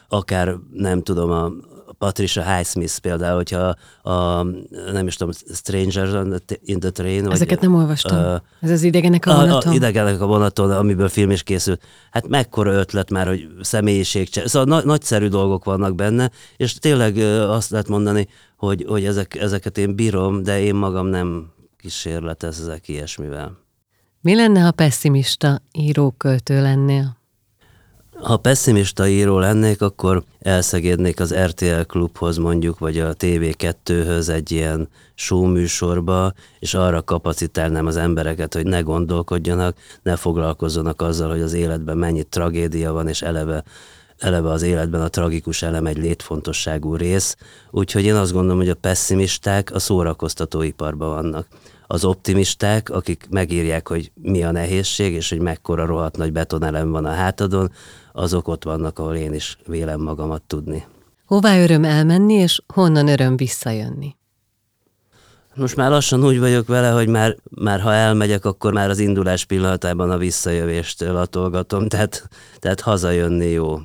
akár 0.09 0.55
nem 0.73 1.03
tudom, 1.03 1.31
a, 1.31 1.53
Patricia 2.01 2.55
Highsmith 2.55 2.99
például, 2.99 3.37
hogyha 3.37 3.75
a, 4.03 4.43
nem 4.93 5.07
is 5.07 5.17
tudom, 5.17 5.33
Strangers 5.53 6.13
in 6.65 6.79
the 6.79 6.91
Train. 6.91 7.31
Ezeket 7.31 7.59
vagy, 7.59 7.69
nem 7.69 7.79
olvastam. 7.79 8.19
Uh, 8.19 8.41
Ez 8.61 8.71
az 8.71 8.83
idegenek 8.83 9.27
a 9.27 9.35
vonaton. 9.35 9.71
A, 9.71 9.71
a 9.71 9.75
idegenek 9.75 10.21
a 10.21 10.27
vonaton, 10.27 10.71
amiből 10.71 11.09
film 11.09 11.31
is 11.31 11.43
készült. 11.43 11.83
Hát 12.11 12.29
mekkora 12.29 12.73
ötlet 12.73 13.11
már, 13.11 13.27
hogy 13.27 13.49
személyiség. 13.61 14.29
Szóval 14.33 14.79
na, 14.79 14.85
nagyszerű 14.85 15.29
dolgok 15.29 15.65
vannak 15.65 15.95
benne, 15.95 16.31
és 16.57 16.75
tényleg 16.75 17.17
azt 17.49 17.71
lehet 17.71 17.89
mondani, 17.89 18.29
hogy, 18.57 18.85
hogy 18.89 19.05
ezek, 19.05 19.35
ezeket 19.35 19.79
én 19.79 19.95
bírom, 19.95 20.43
de 20.43 20.61
én 20.61 20.75
magam 20.75 21.07
nem 21.07 21.53
kísérletezek 21.79 22.89
ilyesmivel. 22.89 23.59
Mi 24.21 24.35
lenne, 24.35 24.61
ha 24.61 24.71
pessimista 24.71 25.63
íróköltő 25.73 26.63
lennél? 26.63 27.20
Ha 28.23 28.37
pessimista 28.37 29.09
író 29.09 29.39
lennék, 29.39 29.83
akkor 29.83 30.23
elszegédnék 30.41 31.21
az 31.21 31.35
RTL 31.35 31.81
klubhoz 31.87 32.37
mondjuk, 32.37 32.79
vagy 32.79 32.99
a 32.99 33.15
TV2-höz 33.15 34.29
egy 34.29 34.51
ilyen 34.51 34.89
műsorba, 35.31 36.33
és 36.59 36.75
arra 36.75 37.03
kapacitálnám 37.03 37.87
az 37.87 37.97
embereket, 37.97 38.55
hogy 38.55 38.67
ne 38.67 38.81
gondolkodjanak, 38.81 39.77
ne 40.03 40.17
foglalkozzanak 40.17 41.03
azzal, 41.03 41.31
hogy 41.31 41.41
az 41.41 41.53
életben 41.53 41.97
mennyi 41.97 42.23
tragédia 42.25 42.93
van, 42.93 43.09
és 43.09 43.23
eleve 43.23 43.65
eleve 44.19 44.51
az 44.51 44.63
életben 44.63 45.01
a 45.01 45.09
tragikus 45.09 45.63
elem 45.63 45.87
egy 45.87 45.99
létfontosságú 45.99 46.95
rész, 46.95 47.37
úgyhogy 47.71 48.05
én 48.05 48.15
azt 48.15 48.33
gondolom, 48.33 48.59
hogy 48.59 48.69
a 48.69 48.75
pessimisták 48.75 49.71
a 49.75 49.79
szórakoztatóiparban 49.79 51.09
vannak 51.09 51.47
az 51.93 52.05
optimisták, 52.05 52.91
akik 52.91 53.27
megírják, 53.31 53.89
hogy 53.89 54.13
mi 54.15 54.43
a 54.43 54.51
nehézség, 54.51 55.13
és 55.13 55.29
hogy 55.29 55.41
mekkora 55.41 55.87
rohadt 55.87 56.17
nagy 56.17 56.33
betonelem 56.33 56.91
van 56.91 57.05
a 57.05 57.13
hátadon, 57.13 57.73
azok 58.13 58.49
ott 58.49 58.65
vannak, 58.65 58.99
ahol 58.99 59.15
én 59.15 59.35
is 59.35 59.59
vélem 59.67 60.01
magamat 60.01 60.43
tudni. 60.43 60.87
Hová 61.25 61.63
öröm 61.63 61.85
elmenni, 61.85 62.35
és 62.35 62.63
honnan 62.75 63.09
öröm 63.09 63.37
visszajönni? 63.37 64.17
Most 65.55 65.77
már 65.77 65.91
lassan 65.91 66.25
úgy 66.25 66.39
vagyok 66.39 66.67
vele, 66.67 66.91
hogy 66.91 67.09
már, 67.09 67.37
már 67.51 67.81
ha 67.81 67.93
elmegyek, 67.93 68.45
akkor 68.45 68.73
már 68.73 68.91
az 68.91 68.99
indulás 68.99 69.45
pillanatában 69.45 70.11
a 70.11 70.19
visszajövést 70.19 71.01
latolgatom, 71.01 71.89
tehát, 71.89 72.29
tehát 72.59 72.81
hazajönni 72.81 73.49
jó. 73.49 73.79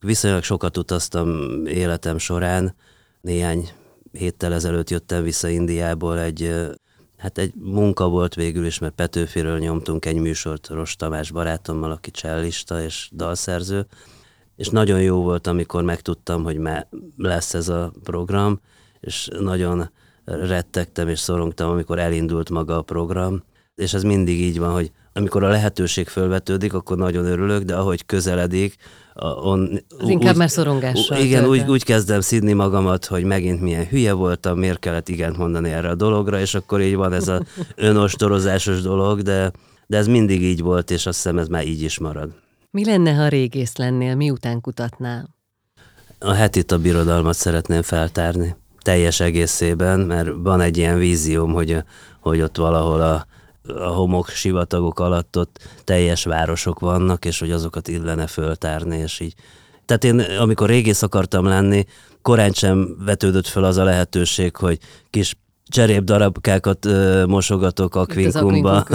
Viszonylag 0.00 0.42
sokat 0.42 0.76
utaztam 0.76 1.28
életem 1.66 2.18
során, 2.18 2.74
néhány 3.20 3.68
héttel 4.12 4.54
ezelőtt 4.54 4.90
jöttem 4.90 5.22
vissza 5.22 5.48
Indiából 5.48 6.18
egy 6.18 6.68
Hát 7.18 7.38
egy 7.38 7.52
munka 7.54 8.08
volt 8.08 8.34
végül 8.34 8.66
is, 8.66 8.78
mert 8.78 8.94
Petőfiről 8.94 9.58
nyomtunk 9.58 10.04
egy 10.04 10.16
műsort 10.16 10.68
Ros 10.68 10.96
Tamás 10.96 11.30
barátommal, 11.30 11.90
aki 11.90 12.10
csellista 12.10 12.82
és 12.82 13.10
dalszerző, 13.12 13.86
és 14.56 14.68
nagyon 14.68 15.02
jó 15.02 15.22
volt, 15.22 15.46
amikor 15.46 15.82
megtudtam, 15.82 16.42
hogy 16.42 16.58
már 16.58 16.88
lesz 17.16 17.54
ez 17.54 17.68
a 17.68 17.92
program, 18.02 18.60
és 19.00 19.28
nagyon 19.40 19.90
rettegtem 20.24 21.08
és 21.08 21.18
szorongtam, 21.18 21.70
amikor 21.70 21.98
elindult 21.98 22.50
maga 22.50 22.76
a 22.76 22.82
program, 22.82 23.42
és 23.74 23.94
ez 23.94 24.02
mindig 24.02 24.40
így 24.40 24.58
van, 24.58 24.72
hogy 24.72 24.92
amikor 25.12 25.44
a 25.44 25.48
lehetőség 25.48 26.08
fölvetődik, 26.08 26.74
akkor 26.74 26.96
nagyon 26.96 27.24
örülök, 27.24 27.62
de 27.62 27.76
ahogy 27.76 28.06
közeledik, 28.06 28.76
on, 29.24 29.80
az 29.98 30.08
inkább 30.08 30.36
már 30.36 30.50
szorongással. 30.50 31.18
Igen, 31.18 31.44
úgy, 31.44 31.64
úgy 31.68 31.84
kezdem 31.84 32.20
szidni 32.20 32.52
magamat, 32.52 33.04
hogy 33.04 33.24
megint 33.24 33.60
milyen 33.60 33.86
hülye 33.86 34.12
voltam, 34.12 34.58
miért 34.58 34.78
kellett 34.78 35.08
igent 35.08 35.36
mondani 35.36 35.70
erre 35.70 35.88
a 35.88 35.94
dologra, 35.94 36.40
és 36.40 36.54
akkor 36.54 36.80
így 36.80 36.94
van 36.94 37.12
ez 37.12 37.28
a 37.28 37.42
önostorozásos 37.76 38.80
dolog, 38.80 39.22
de, 39.22 39.52
de 39.86 39.96
ez 39.96 40.06
mindig 40.06 40.42
így 40.42 40.60
volt, 40.60 40.90
és 40.90 41.06
azt 41.06 41.16
hiszem 41.16 41.38
ez 41.38 41.48
már 41.48 41.66
így 41.66 41.82
is 41.82 41.98
marad. 41.98 42.30
Mi 42.70 42.84
lenne, 42.84 43.14
ha 43.14 43.28
régész 43.28 43.76
lennél, 43.76 44.14
miután 44.14 44.60
kutatnál? 44.60 45.36
A 46.18 46.32
hetit 46.32 46.72
a 46.72 46.78
birodalmat 46.78 47.34
szeretném 47.34 47.82
feltárni 47.82 48.56
teljes 48.82 49.20
egészében, 49.20 50.00
mert 50.00 50.30
van 50.36 50.60
egy 50.60 50.76
ilyen 50.76 50.98
vízióm, 50.98 51.52
hogy, 51.52 51.76
hogy 52.20 52.40
ott 52.40 52.56
valahol 52.56 53.00
a, 53.00 53.26
a 53.68 53.88
homok 53.88 54.28
sivatagok 54.28 55.00
alatt 55.00 55.38
ott 55.38 55.58
teljes 55.84 56.24
városok 56.24 56.80
vannak, 56.80 57.24
és 57.24 57.38
hogy 57.38 57.50
azokat 57.50 57.88
illene 57.88 58.26
föltárni, 58.26 58.96
és 58.96 59.20
így. 59.20 59.34
Tehát 59.84 60.04
én, 60.04 60.20
amikor 60.20 60.68
régész 60.68 61.02
akartam 61.02 61.44
lenni, 61.44 61.84
korán 62.22 62.52
sem 62.52 62.96
vetődött 63.04 63.46
fel 63.46 63.64
az 63.64 63.76
a 63.76 63.84
lehetőség, 63.84 64.56
hogy 64.56 64.78
kis 65.10 65.36
cserép 65.68 66.02
darabkákat 66.02 66.84
ö, 66.84 67.26
mosogatok 67.26 67.94
a 67.94 68.04
kvinkumba, 68.04 68.86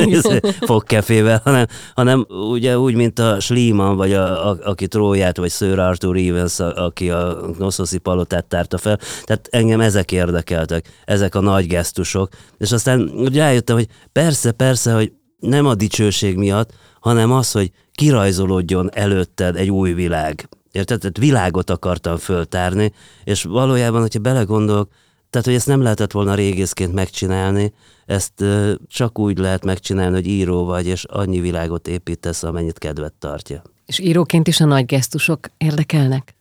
fogkefével, 0.60 1.40
hanem, 1.44 1.66
hanem 1.94 2.26
ugye 2.28 2.78
úgy, 2.78 2.94
mint 2.94 3.18
a 3.18 3.40
Schliemann, 3.40 3.96
vagy 3.96 4.12
a, 4.12 4.50
a, 4.50 4.58
aki 4.62 4.88
Tróját, 4.88 5.36
vagy 5.36 5.50
Sir 5.50 5.78
Arthur 5.78 6.16
Evans, 6.16 6.60
a, 6.60 6.84
aki 6.84 7.10
a 7.10 7.36
Knossos 7.56 7.90
palotát 8.02 8.44
tárta 8.44 8.78
fel. 8.78 8.98
Tehát 9.24 9.48
engem 9.50 9.80
ezek 9.80 10.12
érdekeltek, 10.12 10.88
ezek 11.04 11.34
a 11.34 11.40
nagy 11.40 11.66
gesztusok. 11.66 12.28
És 12.58 12.72
aztán 12.72 13.00
ugye 13.00 13.40
rájöttem, 13.40 13.76
hogy 13.76 13.86
persze, 14.12 14.52
persze, 14.52 14.92
hogy 14.92 15.12
nem 15.38 15.66
a 15.66 15.74
dicsőség 15.74 16.36
miatt, 16.36 16.70
hanem 17.00 17.32
az, 17.32 17.52
hogy 17.52 17.70
kirajzolódjon 17.92 18.90
előtted 18.92 19.56
egy 19.56 19.70
új 19.70 19.92
világ. 19.92 20.48
Érted? 20.72 21.00
Tehát 21.00 21.18
világot 21.18 21.70
akartam 21.70 22.16
föltárni, 22.16 22.92
és 23.24 23.42
valójában, 23.42 24.00
hogyha 24.00 24.18
belegondolok, 24.18 24.90
tehát, 25.32 25.46
hogy 25.46 25.56
ezt 25.56 25.66
nem 25.66 25.82
lehetett 25.82 26.12
volna 26.12 26.34
régészként 26.34 26.92
megcsinálni, 26.92 27.72
ezt 28.06 28.44
csak 28.88 29.18
úgy 29.18 29.38
lehet 29.38 29.64
megcsinálni, 29.64 30.14
hogy 30.14 30.26
író 30.26 30.64
vagy, 30.64 30.86
és 30.86 31.04
annyi 31.04 31.40
világot 31.40 31.88
építesz, 31.88 32.42
amennyit 32.42 32.78
kedvet 32.78 33.12
tartja. 33.12 33.62
És 33.86 33.98
íróként 33.98 34.48
is 34.48 34.60
a 34.60 34.64
nagy 34.64 34.86
gesztusok 34.86 35.46
érdekelnek? 35.56 36.34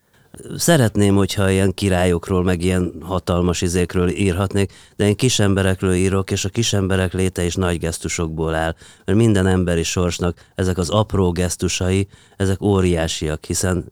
Szeretném, 0.55 1.15
hogyha 1.15 1.49
ilyen 1.49 1.73
királyokról, 1.73 2.43
meg 2.43 2.63
ilyen 2.63 2.93
hatalmas 3.01 3.61
izékről 3.61 4.09
írhatnék, 4.09 4.73
de 4.95 5.07
én 5.07 5.15
kisemberekről 5.15 5.93
írok, 5.93 6.31
és 6.31 6.45
a 6.45 6.49
kisemberek 6.49 7.13
léte 7.13 7.43
is 7.43 7.55
nagy 7.55 7.79
gesztusokból 7.79 8.55
áll, 8.55 8.75
mert 9.05 9.17
minden 9.17 9.47
emberi 9.47 9.83
sorsnak 9.83 10.37
ezek 10.55 10.77
az 10.77 10.89
apró 10.89 11.31
gesztusai, 11.31 12.07
ezek 12.37 12.61
óriásiak, 12.61 13.45
hiszen 13.45 13.91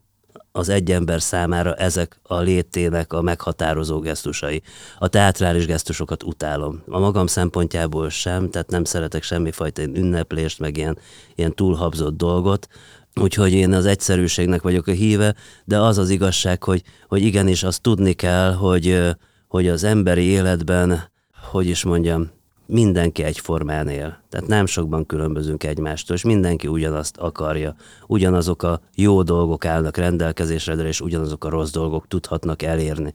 az 0.52 0.70
egy 0.70 0.92
ember 0.92 1.22
számára 1.22 1.76
ezek 1.76 2.20
a 2.24 2.40
létének 2.40 3.14
a 3.14 3.22
meghatározó 3.22 4.00
gesztusai. 4.00 4.62
A 5.00 5.08
teátrális 5.08 5.66
gesztusokat 5.66 6.24
utálom. 6.24 6.84
A 6.88 7.00
magam 7.00 7.28
szempontjából 7.28 8.10
sem, 8.10 8.50
tehát 8.50 8.70
nem 8.70 8.84
szeretek 8.84 9.24
semmifajta 9.24 9.82
ünneplést, 9.82 10.60
meg 10.60 10.78
ilyen, 10.78 10.98
ilyen 11.36 11.56
túlhabzott 11.56 12.18
dolgot, 12.18 12.68
Úgyhogy 13.16 13.54
én 13.54 13.74
az 13.74 13.86
egyszerűségnek 13.86 14.62
vagyok 14.62 14.88
a 14.88 14.92
híve, 14.92 15.36
de 15.66 15.80
az 15.80 15.98
az 15.98 16.10
igazság, 16.10 16.64
hogy, 16.64 16.84
hogy 17.08 17.22
igenis 17.22 17.64
azt 17.64 17.82
tudni 17.82 18.14
kell, 18.14 18.54
hogy, 18.54 19.16
hogy 19.48 19.68
az 19.68 19.84
emberi 19.84 20.24
életben, 20.24 21.12
hogy 21.52 21.68
is 21.68 21.84
mondjam, 21.84 22.30
mindenki 22.71 23.23
egyformán 23.23 23.88
él. 23.88 24.21
Tehát 24.29 24.47
nem 24.47 24.65
sokban 24.65 25.05
különbözünk 25.05 25.63
egymástól, 25.63 26.15
és 26.15 26.23
mindenki 26.23 26.67
ugyanazt 26.67 27.17
akarja. 27.17 27.75
Ugyanazok 28.08 28.63
a 28.63 28.82
jó 28.95 29.23
dolgok 29.23 29.65
állnak 29.65 29.97
rendelkezésre, 29.97 30.73
és 30.73 31.01
ugyanazok 31.01 31.43
a 31.43 31.49
rossz 31.49 31.71
dolgok 31.71 32.08
tudhatnak 32.08 32.62
elérni. 32.62 33.13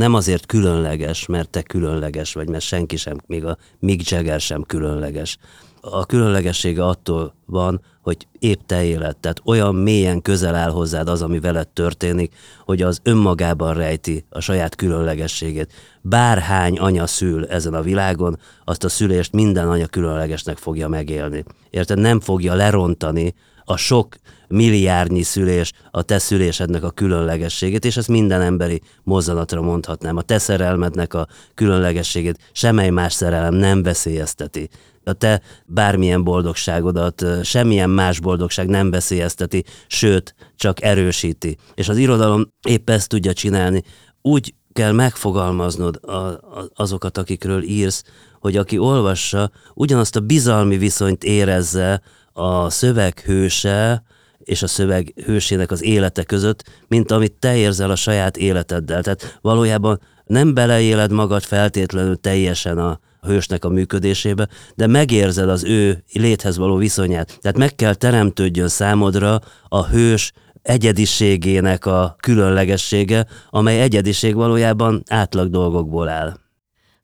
Nem 0.00 0.14
azért 0.14 0.46
különleges, 0.46 1.26
mert 1.26 1.50
te 1.50 1.62
különleges 1.62 2.34
vagy, 2.34 2.48
mert 2.48 2.64
senki 2.64 2.96
sem, 2.96 3.16
még 3.26 3.44
a 3.44 3.56
Mick 3.78 4.10
Jagger 4.10 4.40
sem 4.40 4.62
különleges. 4.62 5.38
A 5.80 6.06
különlegessége 6.06 6.86
attól 6.86 7.34
van, 7.46 7.80
hogy 8.02 8.26
épp 8.38 8.60
te 8.66 8.84
élet, 8.84 9.16
tehát 9.16 9.40
olyan 9.44 9.74
mélyen 9.74 10.22
közel 10.22 10.54
áll 10.54 10.70
hozzád 10.70 11.08
az, 11.08 11.22
ami 11.22 11.40
veled 11.40 11.68
történik, 11.68 12.34
hogy 12.64 12.82
az 12.82 13.00
önmagában 13.02 13.74
rejti 13.74 14.24
a 14.30 14.40
saját 14.40 14.74
különlegességét. 14.74 15.72
Bárhány 16.00 16.78
anya 16.78 17.06
szül 17.06 17.46
ezen 17.46 17.74
a 17.74 17.82
világon, 17.82 18.38
azt 18.64 18.84
a 18.84 18.88
szülést 18.88 19.32
minden 19.32 19.70
anya 19.70 19.86
különlegesnek 19.86 20.56
fogja 20.56 20.88
megélni. 20.88 21.44
Érted? 21.70 21.98
Nem 21.98 22.20
fogja 22.20 22.54
lerontani 22.54 23.34
a 23.64 23.76
sok 23.76 24.16
milliárdnyi 24.48 25.22
szülés 25.22 25.72
a 25.90 26.02
te 26.02 26.18
szülésednek 26.18 26.82
a 26.82 26.90
különlegességét, 26.90 27.84
és 27.84 27.96
ezt 27.96 28.08
minden 28.08 28.40
emberi 28.40 28.80
mozzanatra 29.02 29.60
mondhatnám. 29.60 30.16
A 30.16 30.22
te 30.22 30.38
szerelmednek 30.38 31.14
a 31.14 31.26
különlegességét 31.54 32.50
semmely 32.52 32.90
más 32.90 33.12
szerelem 33.12 33.54
nem 33.54 33.82
veszélyezteti 33.82 34.68
a 35.04 35.12
te 35.12 35.42
bármilyen 35.66 36.24
boldogságodat 36.24 37.24
semmilyen 37.42 37.90
más 37.90 38.20
boldogság 38.20 38.68
nem 38.68 38.90
veszélyezteti, 38.90 39.64
sőt, 39.86 40.34
csak 40.56 40.82
erősíti. 40.82 41.56
És 41.74 41.88
az 41.88 41.96
irodalom 41.96 42.52
épp 42.68 42.90
ezt 42.90 43.08
tudja 43.08 43.32
csinálni. 43.32 43.82
Úgy 44.22 44.54
kell 44.72 44.92
megfogalmaznod 44.92 45.98
a, 46.02 46.12
a, 46.12 46.70
azokat, 46.74 47.18
akikről 47.18 47.62
írsz, 47.62 48.04
hogy 48.40 48.56
aki 48.56 48.78
olvassa, 48.78 49.50
ugyanazt 49.74 50.16
a 50.16 50.20
bizalmi 50.20 50.76
viszonyt 50.76 51.24
érezze 51.24 52.02
a 52.40 52.70
szöveg 52.70 53.20
hőse, 53.20 54.02
és 54.38 54.62
a 54.62 54.66
szöveg 54.66 55.12
hősének 55.24 55.70
az 55.70 55.82
élete 55.82 56.22
között, 56.22 56.64
mint 56.88 57.10
amit 57.10 57.32
te 57.32 57.56
érzel 57.56 57.90
a 57.90 57.96
saját 57.96 58.36
életeddel. 58.36 59.02
Tehát 59.02 59.38
valójában 59.40 60.00
nem 60.24 60.54
beleéled 60.54 61.12
magad 61.12 61.42
feltétlenül 61.42 62.16
teljesen 62.16 62.78
a, 62.78 63.00
a 63.20 63.26
hősnek 63.26 63.64
a 63.64 63.68
működésébe, 63.68 64.48
de 64.74 64.86
megérzed 64.86 65.48
az 65.48 65.64
ő 65.64 66.04
léthez 66.12 66.56
való 66.56 66.76
viszonyát. 66.76 67.38
Tehát 67.40 67.58
meg 67.58 67.74
kell 67.74 67.94
teremtődjön 67.94 68.68
számodra 68.68 69.40
a 69.68 69.86
hős 69.86 70.32
egyediségének 70.62 71.86
a 71.86 72.16
különlegessége, 72.20 73.26
amely 73.50 73.80
egyediség 73.80 74.34
valójában 74.34 75.02
átlag 75.08 75.50
dolgokból 75.50 76.08
áll. 76.08 76.36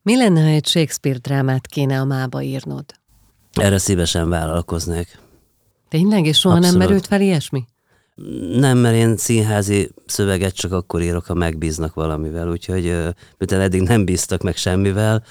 Mi 0.03 0.17
lenne, 0.17 0.41
ha 0.41 0.49
egy 0.49 0.67
Shakespeare 0.67 1.19
drámát 1.19 1.67
kéne 1.67 2.01
a 2.01 2.05
mába 2.05 2.43
írnod? 2.43 2.85
Erre 3.53 3.79
szívesen 3.79 4.29
vállalkoznék. 4.29 5.19
Tényleg? 5.89 6.27
És 6.27 6.39
soha 6.39 6.57
Abszolút. 6.57 6.79
nem 6.79 6.89
merült 6.89 7.07
fel 7.07 7.21
ilyesmi? 7.21 7.65
Nem, 8.57 8.79
mert 8.79 8.97
én 8.97 9.17
színházi 9.17 9.91
szöveget 10.07 10.55
csak 10.55 10.73
akkor 10.73 11.03
írok, 11.03 11.25
ha 11.25 11.35
megbíznak 11.35 11.95
valamivel, 11.95 12.51
úgyhogy 12.51 12.85
miután 13.39 13.61
eddig 13.61 13.83
nem 13.83 14.05
bíztak 14.05 14.43
meg 14.43 14.57
semmivel 14.57 15.23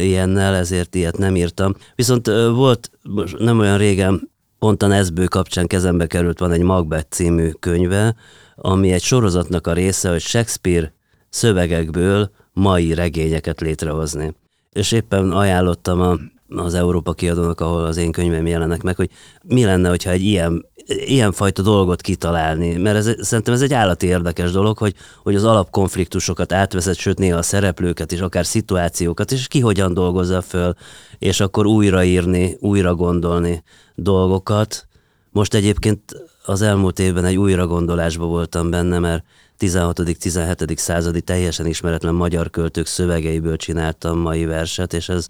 ilyennel, 0.00 0.54
ezért 0.54 0.94
ilyet 0.94 1.18
nem 1.18 1.36
írtam. 1.36 1.74
Viszont 1.94 2.26
volt 2.54 2.90
nem 3.38 3.58
olyan 3.58 3.78
régen, 3.78 4.30
pont 4.58 4.82
a 4.82 4.86
Nezbő 4.86 5.24
kapcsán 5.24 5.66
kezembe 5.66 6.06
került, 6.06 6.38
van 6.38 6.52
egy 6.52 6.62
Macbeth 6.62 7.08
című 7.08 7.50
könyve, 7.50 8.14
ami 8.56 8.92
egy 8.92 9.02
sorozatnak 9.02 9.66
a 9.66 9.72
része, 9.72 10.10
hogy 10.10 10.20
Shakespeare 10.20 10.92
szövegekből 11.28 12.30
mai 12.52 12.94
regényeket 12.94 13.60
létrehozni. 13.60 14.34
És 14.72 14.92
éppen 14.92 15.30
ajánlottam 15.30 16.00
a 16.00 16.16
az 16.48 16.74
Európa 16.74 17.12
kiadónak, 17.12 17.60
ahol 17.60 17.84
az 17.84 17.96
én 17.96 18.12
könyvem 18.12 18.46
jelenek 18.46 18.82
meg, 18.82 18.96
hogy 18.96 19.10
mi 19.42 19.64
lenne, 19.64 19.88
hogyha 19.88 20.10
egy 20.10 20.22
ilyen, 20.22 20.66
ilyen 20.86 21.32
fajta 21.32 21.62
dolgot 21.62 22.00
kitalálni, 22.00 22.76
mert 22.76 22.96
ez, 22.96 23.14
szerintem 23.20 23.54
ez 23.54 23.62
egy 23.62 23.72
állati 23.72 24.06
érdekes 24.06 24.50
dolog, 24.50 24.78
hogy, 24.78 24.94
hogy 25.22 25.34
az 25.34 25.44
alapkonfliktusokat 25.44 26.52
átveszed, 26.52 26.96
sőt 26.96 27.18
néha 27.18 27.38
a 27.38 27.42
szereplőket 27.42 28.12
is, 28.12 28.20
akár 28.20 28.46
szituációkat, 28.46 29.32
és 29.32 29.48
ki 29.48 29.60
hogyan 29.60 29.94
dolgozza 29.94 30.40
föl, 30.42 30.74
és 31.18 31.40
akkor 31.40 31.66
újraírni, 31.66 32.56
újra 32.60 32.94
gondolni 32.94 33.62
dolgokat. 33.94 34.86
Most 35.30 35.54
egyébként 35.54 36.00
az 36.44 36.62
elmúlt 36.62 36.98
évben 36.98 37.24
egy 37.24 37.36
újragondolásba 37.36 38.26
voltam 38.26 38.70
benne, 38.70 38.98
mert 38.98 39.24
16.-17. 39.58 40.76
századi 40.76 41.20
teljesen 41.20 41.66
ismeretlen 41.66 42.14
magyar 42.14 42.50
költők 42.50 42.86
szövegeiből 42.86 43.56
csináltam 43.56 44.18
mai 44.18 44.44
verset, 44.44 44.92
és 44.92 45.08
ez 45.08 45.28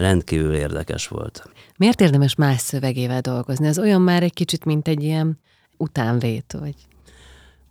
rendkívül 0.00 0.54
érdekes 0.54 1.08
volt. 1.08 1.48
Miért 1.76 2.00
érdemes 2.00 2.34
más 2.34 2.60
szövegével 2.60 3.20
dolgozni? 3.20 3.66
Ez 3.66 3.78
olyan 3.78 4.00
már 4.00 4.22
egy 4.22 4.32
kicsit, 4.32 4.64
mint 4.64 4.88
egy 4.88 5.02
ilyen 5.02 5.38
utánvét, 5.76 6.56
vagy? 6.60 6.74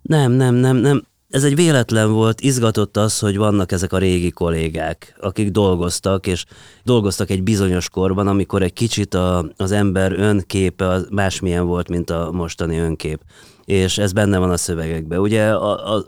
Nem, 0.01 0.31
nem, 0.31 0.55
nem, 0.55 0.75
nem. 0.75 1.03
Ez 1.29 1.43
egy 1.43 1.55
véletlen 1.55 2.11
volt, 2.11 2.41
izgatott 2.41 2.97
az, 2.97 3.19
hogy 3.19 3.37
vannak 3.37 3.71
ezek 3.71 3.93
a 3.93 3.97
régi 3.97 4.31
kollégák, 4.31 5.15
akik 5.21 5.51
dolgoztak, 5.51 6.27
és 6.27 6.45
dolgoztak 6.83 7.29
egy 7.29 7.43
bizonyos 7.43 7.89
korban, 7.89 8.27
amikor 8.27 8.61
egy 8.61 8.73
kicsit 8.73 9.13
a, 9.13 9.51
az 9.57 9.71
ember 9.71 10.11
önképe 10.11 10.87
az 10.87 11.07
másmilyen 11.11 11.65
volt, 11.65 11.89
mint 11.89 12.09
a 12.09 12.31
mostani 12.31 12.77
önkép 12.77 13.21
és 13.69 13.97
ez 13.97 14.11
benne 14.11 14.37
van 14.37 14.51
a 14.51 14.57
szövegekben. 14.57 15.19
Ugye 15.19 15.55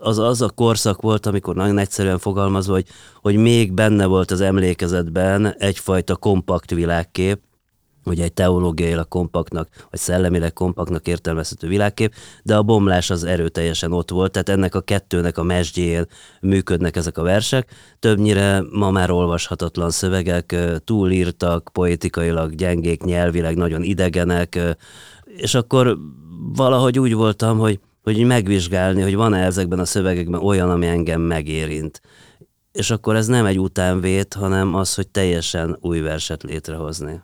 az, 0.00 0.18
az 0.18 0.42
a 0.42 0.48
korszak 0.48 1.00
volt, 1.00 1.26
amikor 1.26 1.54
nagyon 1.54 1.78
egyszerűen 1.78 2.18
fogalmazva, 2.18 2.72
hogy, 2.72 2.86
hogy 3.20 3.36
még 3.36 3.72
benne 3.72 4.06
volt 4.06 4.30
az 4.30 4.40
emlékezetben 4.40 5.54
egyfajta 5.58 6.16
kompakt 6.16 6.70
világkép, 6.70 7.40
ugye 8.04 8.24
egy 8.24 8.32
teológiailag 8.32 9.08
kompaktnak, 9.08 9.68
vagy 9.90 10.00
szellemileg 10.00 10.52
kompaktnak 10.52 11.06
értelmezhető 11.06 11.68
világkép, 11.68 12.14
de 12.42 12.56
a 12.56 12.62
bomlás 12.62 13.10
az 13.10 13.24
erőteljesen 13.24 13.92
ott 13.92 14.10
volt, 14.10 14.32
tehát 14.32 14.48
ennek 14.48 14.74
a 14.74 14.80
kettőnek 14.80 15.38
a 15.38 15.42
mesdjén 15.42 16.06
működnek 16.40 16.96
ezek 16.96 17.18
a 17.18 17.22
versek. 17.22 17.70
Többnyire 17.98 18.62
ma 18.70 18.90
már 18.90 19.10
olvashatatlan 19.10 19.90
szövegek, 19.90 20.56
túlírtak, 20.84 21.70
poetikailag 21.72 22.54
gyengék, 22.54 23.02
nyelvileg 23.02 23.56
nagyon 23.56 23.82
idegenek, 23.82 24.76
és 25.24 25.54
akkor 25.54 25.98
valahogy 26.42 26.98
úgy 26.98 27.14
voltam, 27.14 27.58
hogy, 27.58 27.80
hogy 28.02 28.24
megvizsgálni, 28.24 29.02
hogy 29.02 29.14
van-e 29.14 29.44
ezekben 29.44 29.78
a 29.78 29.84
szövegekben 29.84 30.40
olyan, 30.40 30.70
ami 30.70 30.86
engem 30.86 31.20
megérint. 31.20 32.00
És 32.72 32.90
akkor 32.90 33.16
ez 33.16 33.26
nem 33.26 33.46
egy 33.46 33.58
utánvét, 33.58 34.34
hanem 34.34 34.74
az, 34.74 34.94
hogy 34.94 35.08
teljesen 35.08 35.78
új 35.80 36.00
verset 36.00 36.42
létrehozni. 36.42 37.20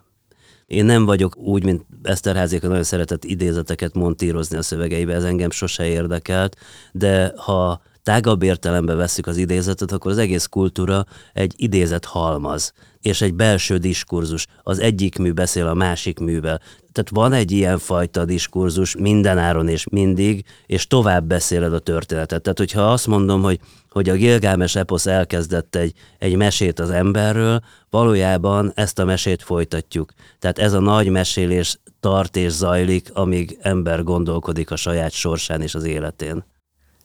Én 0.66 0.84
nem 0.84 1.04
vagyok 1.04 1.36
úgy, 1.36 1.64
mint 1.64 1.86
Eszterházéka 2.02 2.68
nagyon 2.68 2.82
szeretett 2.82 3.24
idézeteket 3.24 3.94
montírozni 3.94 4.56
a 4.56 4.62
szövegeibe, 4.62 5.14
ez 5.14 5.24
engem 5.24 5.50
sose 5.50 5.86
érdekelt, 5.86 6.56
de 6.92 7.32
ha 7.36 7.82
tágabb 8.02 8.42
értelembe 8.42 8.94
veszük 8.94 9.26
az 9.26 9.36
idézetet, 9.36 9.92
akkor 9.92 10.10
az 10.10 10.18
egész 10.18 10.46
kultúra 10.46 11.06
egy 11.32 11.54
idézet 11.56 12.04
halmaz, 12.04 12.72
és 13.02 13.20
egy 13.20 13.34
belső 13.34 13.76
diskurzus. 13.76 14.46
Az 14.62 14.78
egyik 14.78 15.18
mű 15.18 15.32
beszél 15.32 15.66
a 15.66 15.74
másik 15.74 16.18
művel. 16.18 16.60
Tehát 16.92 17.10
van 17.10 17.32
egy 17.32 17.50
ilyen 17.50 17.78
fajta 17.78 18.24
diskurzus 18.24 18.96
mindenáron 18.96 19.68
és 19.68 19.88
mindig, 19.90 20.44
és 20.66 20.86
tovább 20.86 21.24
beszéled 21.24 21.74
a 21.74 21.78
történetet. 21.78 22.42
Tehát, 22.42 22.58
hogyha 22.58 22.92
azt 22.92 23.06
mondom, 23.06 23.42
hogy, 23.42 23.60
hogy 23.90 24.08
a 24.08 24.14
Gilgámes 24.14 24.76
eposz 24.76 25.06
elkezdett 25.06 25.74
egy, 25.74 25.92
egy 26.18 26.36
mesét 26.36 26.78
az 26.78 26.90
emberről, 26.90 27.60
valójában 27.90 28.72
ezt 28.74 28.98
a 28.98 29.04
mesét 29.04 29.42
folytatjuk. 29.42 30.12
Tehát 30.38 30.58
ez 30.58 30.72
a 30.72 30.80
nagy 30.80 31.08
mesélés 31.08 31.78
tart 32.00 32.36
és 32.36 32.52
zajlik, 32.52 33.10
amíg 33.12 33.58
ember 33.60 34.02
gondolkodik 34.02 34.70
a 34.70 34.76
saját 34.76 35.12
sorsán 35.12 35.62
és 35.62 35.74
az 35.74 35.84
életén. 35.84 36.44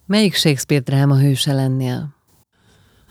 Melyik 0.06 0.36
Shakespeare 0.36 0.84
dráma 0.84 1.20
hőse 1.20 1.54
lennél? 1.54 2.16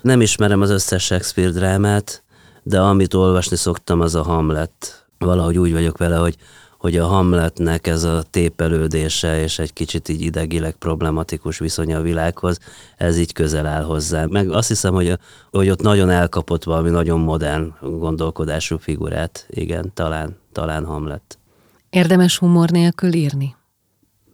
Nem 0.02 0.20
ismerem 0.20 0.60
az 0.60 0.70
összes 0.70 1.04
Shakespeare 1.04 1.50
drámát, 1.50 2.21
de 2.62 2.80
amit 2.80 3.14
olvasni 3.14 3.56
szoktam, 3.56 4.00
az 4.00 4.14
a 4.14 4.22
Hamlet. 4.22 5.06
Valahogy 5.18 5.58
úgy 5.58 5.72
vagyok 5.72 5.98
vele, 5.98 6.16
hogy, 6.16 6.36
hogy 6.78 6.96
a 6.96 7.06
Hamletnek 7.06 7.86
ez 7.86 8.02
a 8.02 8.22
tépelődése 8.30 9.42
és 9.42 9.58
egy 9.58 9.72
kicsit 9.72 10.08
így 10.08 10.20
idegileg 10.20 10.74
problematikus 10.74 11.58
viszonya 11.58 11.98
a 11.98 12.02
világhoz, 12.02 12.58
ez 12.96 13.18
így 13.18 13.32
közel 13.32 13.66
áll 13.66 13.82
hozzá. 13.82 14.24
Meg 14.24 14.50
azt 14.50 14.68
hiszem, 14.68 14.94
hogy, 14.94 15.18
hogy 15.50 15.70
ott 15.70 15.82
nagyon 15.82 16.10
elkapott 16.10 16.64
valami 16.64 16.90
nagyon 16.90 17.20
modern 17.20 17.74
gondolkodású 17.80 18.78
figurát. 18.78 19.46
Igen, 19.48 19.90
talán, 19.94 20.36
talán 20.52 20.84
Hamlet. 20.84 21.38
Érdemes 21.90 22.38
humor 22.38 22.70
nélkül 22.70 23.12
írni? 23.12 23.54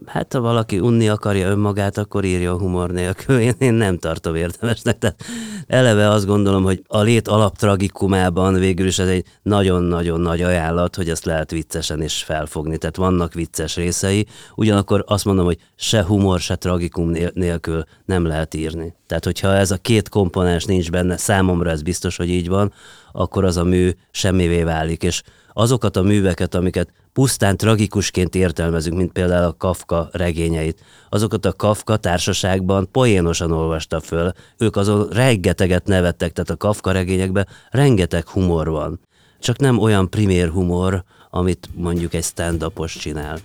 Hát 0.06 0.32
ha 0.32 0.40
valaki 0.40 0.78
unni 0.78 1.08
akarja 1.08 1.48
önmagát, 1.48 1.98
akkor 1.98 2.24
írja 2.24 2.58
humor 2.58 2.90
nélkül. 2.90 3.38
Én, 3.38 3.54
én 3.58 3.74
nem 3.74 3.98
tartom 3.98 4.34
érdemesnek. 4.34 4.98
Tehát 4.98 5.24
eleve 5.66 6.08
azt 6.08 6.26
gondolom, 6.26 6.62
hogy 6.62 6.82
a 6.87 7.00
lét 7.00 7.28
alaptragikumában 7.28 8.54
végül 8.54 8.87
is 8.87 8.98
ez 8.98 9.08
egy 9.08 9.24
nagyon-nagyon 9.42 10.20
nagy 10.20 10.42
ajánlat, 10.42 10.96
hogy 10.96 11.08
ezt 11.08 11.24
lehet 11.24 11.50
viccesen 11.50 12.02
is 12.02 12.22
felfogni. 12.22 12.78
Tehát 12.78 12.96
vannak 12.96 13.34
vicces 13.34 13.76
részei, 13.76 14.26
ugyanakkor 14.54 15.04
azt 15.06 15.24
mondom, 15.24 15.44
hogy 15.44 15.58
se 15.76 16.04
humor, 16.04 16.40
se 16.40 16.56
tragikum 16.56 17.12
nélkül 17.32 17.84
nem 18.04 18.26
lehet 18.26 18.54
írni. 18.54 18.94
Tehát, 19.06 19.24
hogyha 19.24 19.54
ez 19.54 19.70
a 19.70 19.76
két 19.76 20.08
komponens 20.08 20.64
nincs 20.64 20.90
benne, 20.90 21.16
számomra 21.16 21.70
ez 21.70 21.82
biztos, 21.82 22.16
hogy 22.16 22.28
így 22.28 22.48
van, 22.48 22.72
akkor 23.12 23.44
az 23.44 23.56
a 23.56 23.64
mű 23.64 23.90
semmivé 24.11 24.62
válik, 24.62 25.02
és 25.02 25.22
azokat 25.59 25.97
a 25.97 26.03
műveket, 26.03 26.55
amiket 26.55 26.92
pusztán 27.12 27.57
tragikusként 27.57 28.35
értelmezünk, 28.35 28.97
mint 28.97 29.12
például 29.12 29.44
a 29.44 29.57
Kafka 29.57 30.09
regényeit. 30.12 30.81
Azokat 31.09 31.44
a 31.47 31.53
Kafka 31.53 31.97
társaságban 31.97 32.88
poénosan 32.92 33.53
olvasta 33.53 34.01
föl, 34.01 34.33
ők 34.59 34.77
azon 34.77 35.09
rengeteget 35.09 35.87
nevettek, 35.87 36.33
tehát 36.33 36.51
a 36.51 36.57
Kafka 36.57 36.92
regényekben 36.92 37.49
rengeteg 37.71 38.29
humor 38.29 38.68
van. 38.68 39.01
Csak 39.40 39.59
nem 39.59 39.79
olyan 39.79 40.11
primér 40.11 40.49
humor, 40.49 41.05
amit 41.31 41.68
mondjuk 41.75 42.14
egy 42.14 42.25
stand 42.25 42.64
csinál. 42.87 43.38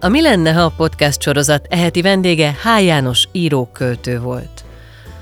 A 0.00 0.08
Mi 0.08 0.22
lenne, 0.22 0.52
ha 0.52 0.62
a 0.62 0.72
podcast 0.76 1.22
sorozat 1.22 1.66
eheti 1.70 2.02
vendége 2.02 2.56
H. 2.62 2.84
János 2.84 3.28
író-költő 3.32 4.20
volt. 4.20 4.64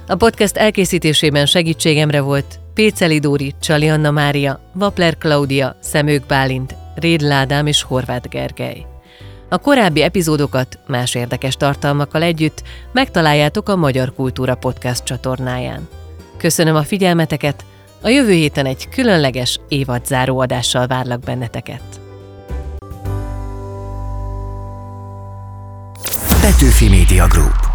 A 0.07 0.15
podcast 0.15 0.57
elkészítésében 0.57 1.47
segítségemre 1.47 2.21
volt 2.21 2.61
Péceli 2.79 3.19
Dóri, 3.19 3.55
Csali 3.61 3.89
Anna 3.89 4.11
Mária, 4.11 4.61
Vapler 4.73 5.17
Klaudia, 5.17 5.77
Szemők 5.81 6.27
Bálint, 6.27 6.75
Rédl 6.95 7.31
Ádám 7.31 7.67
és 7.67 7.83
Horváth 7.83 8.29
Gergely. 8.29 8.87
A 9.49 9.59
korábbi 9.59 10.03
epizódokat 10.03 10.79
más 10.87 11.15
érdekes 11.15 11.57
tartalmakkal 11.57 12.23
együtt 12.23 12.63
megtaláljátok 12.93 13.69
a 13.69 13.77
Magyar 13.77 14.15
Kultúra 14.15 14.55
Podcast 14.55 15.05
csatornáján. 15.05 15.89
Köszönöm 16.37 16.77
a 16.77 16.83
figyelmeteket, 16.83 17.65
a 18.03 18.09
jövő 18.09 18.33
héten 18.33 18.67
egy 18.67 18.89
különleges 18.89 19.61
évadzáró 19.69 20.39
adással 20.39 20.87
várlak 20.87 21.21
benneteket. 21.21 22.01
Petőfi 26.41 26.89
Media 26.89 27.27
Group 27.27 27.68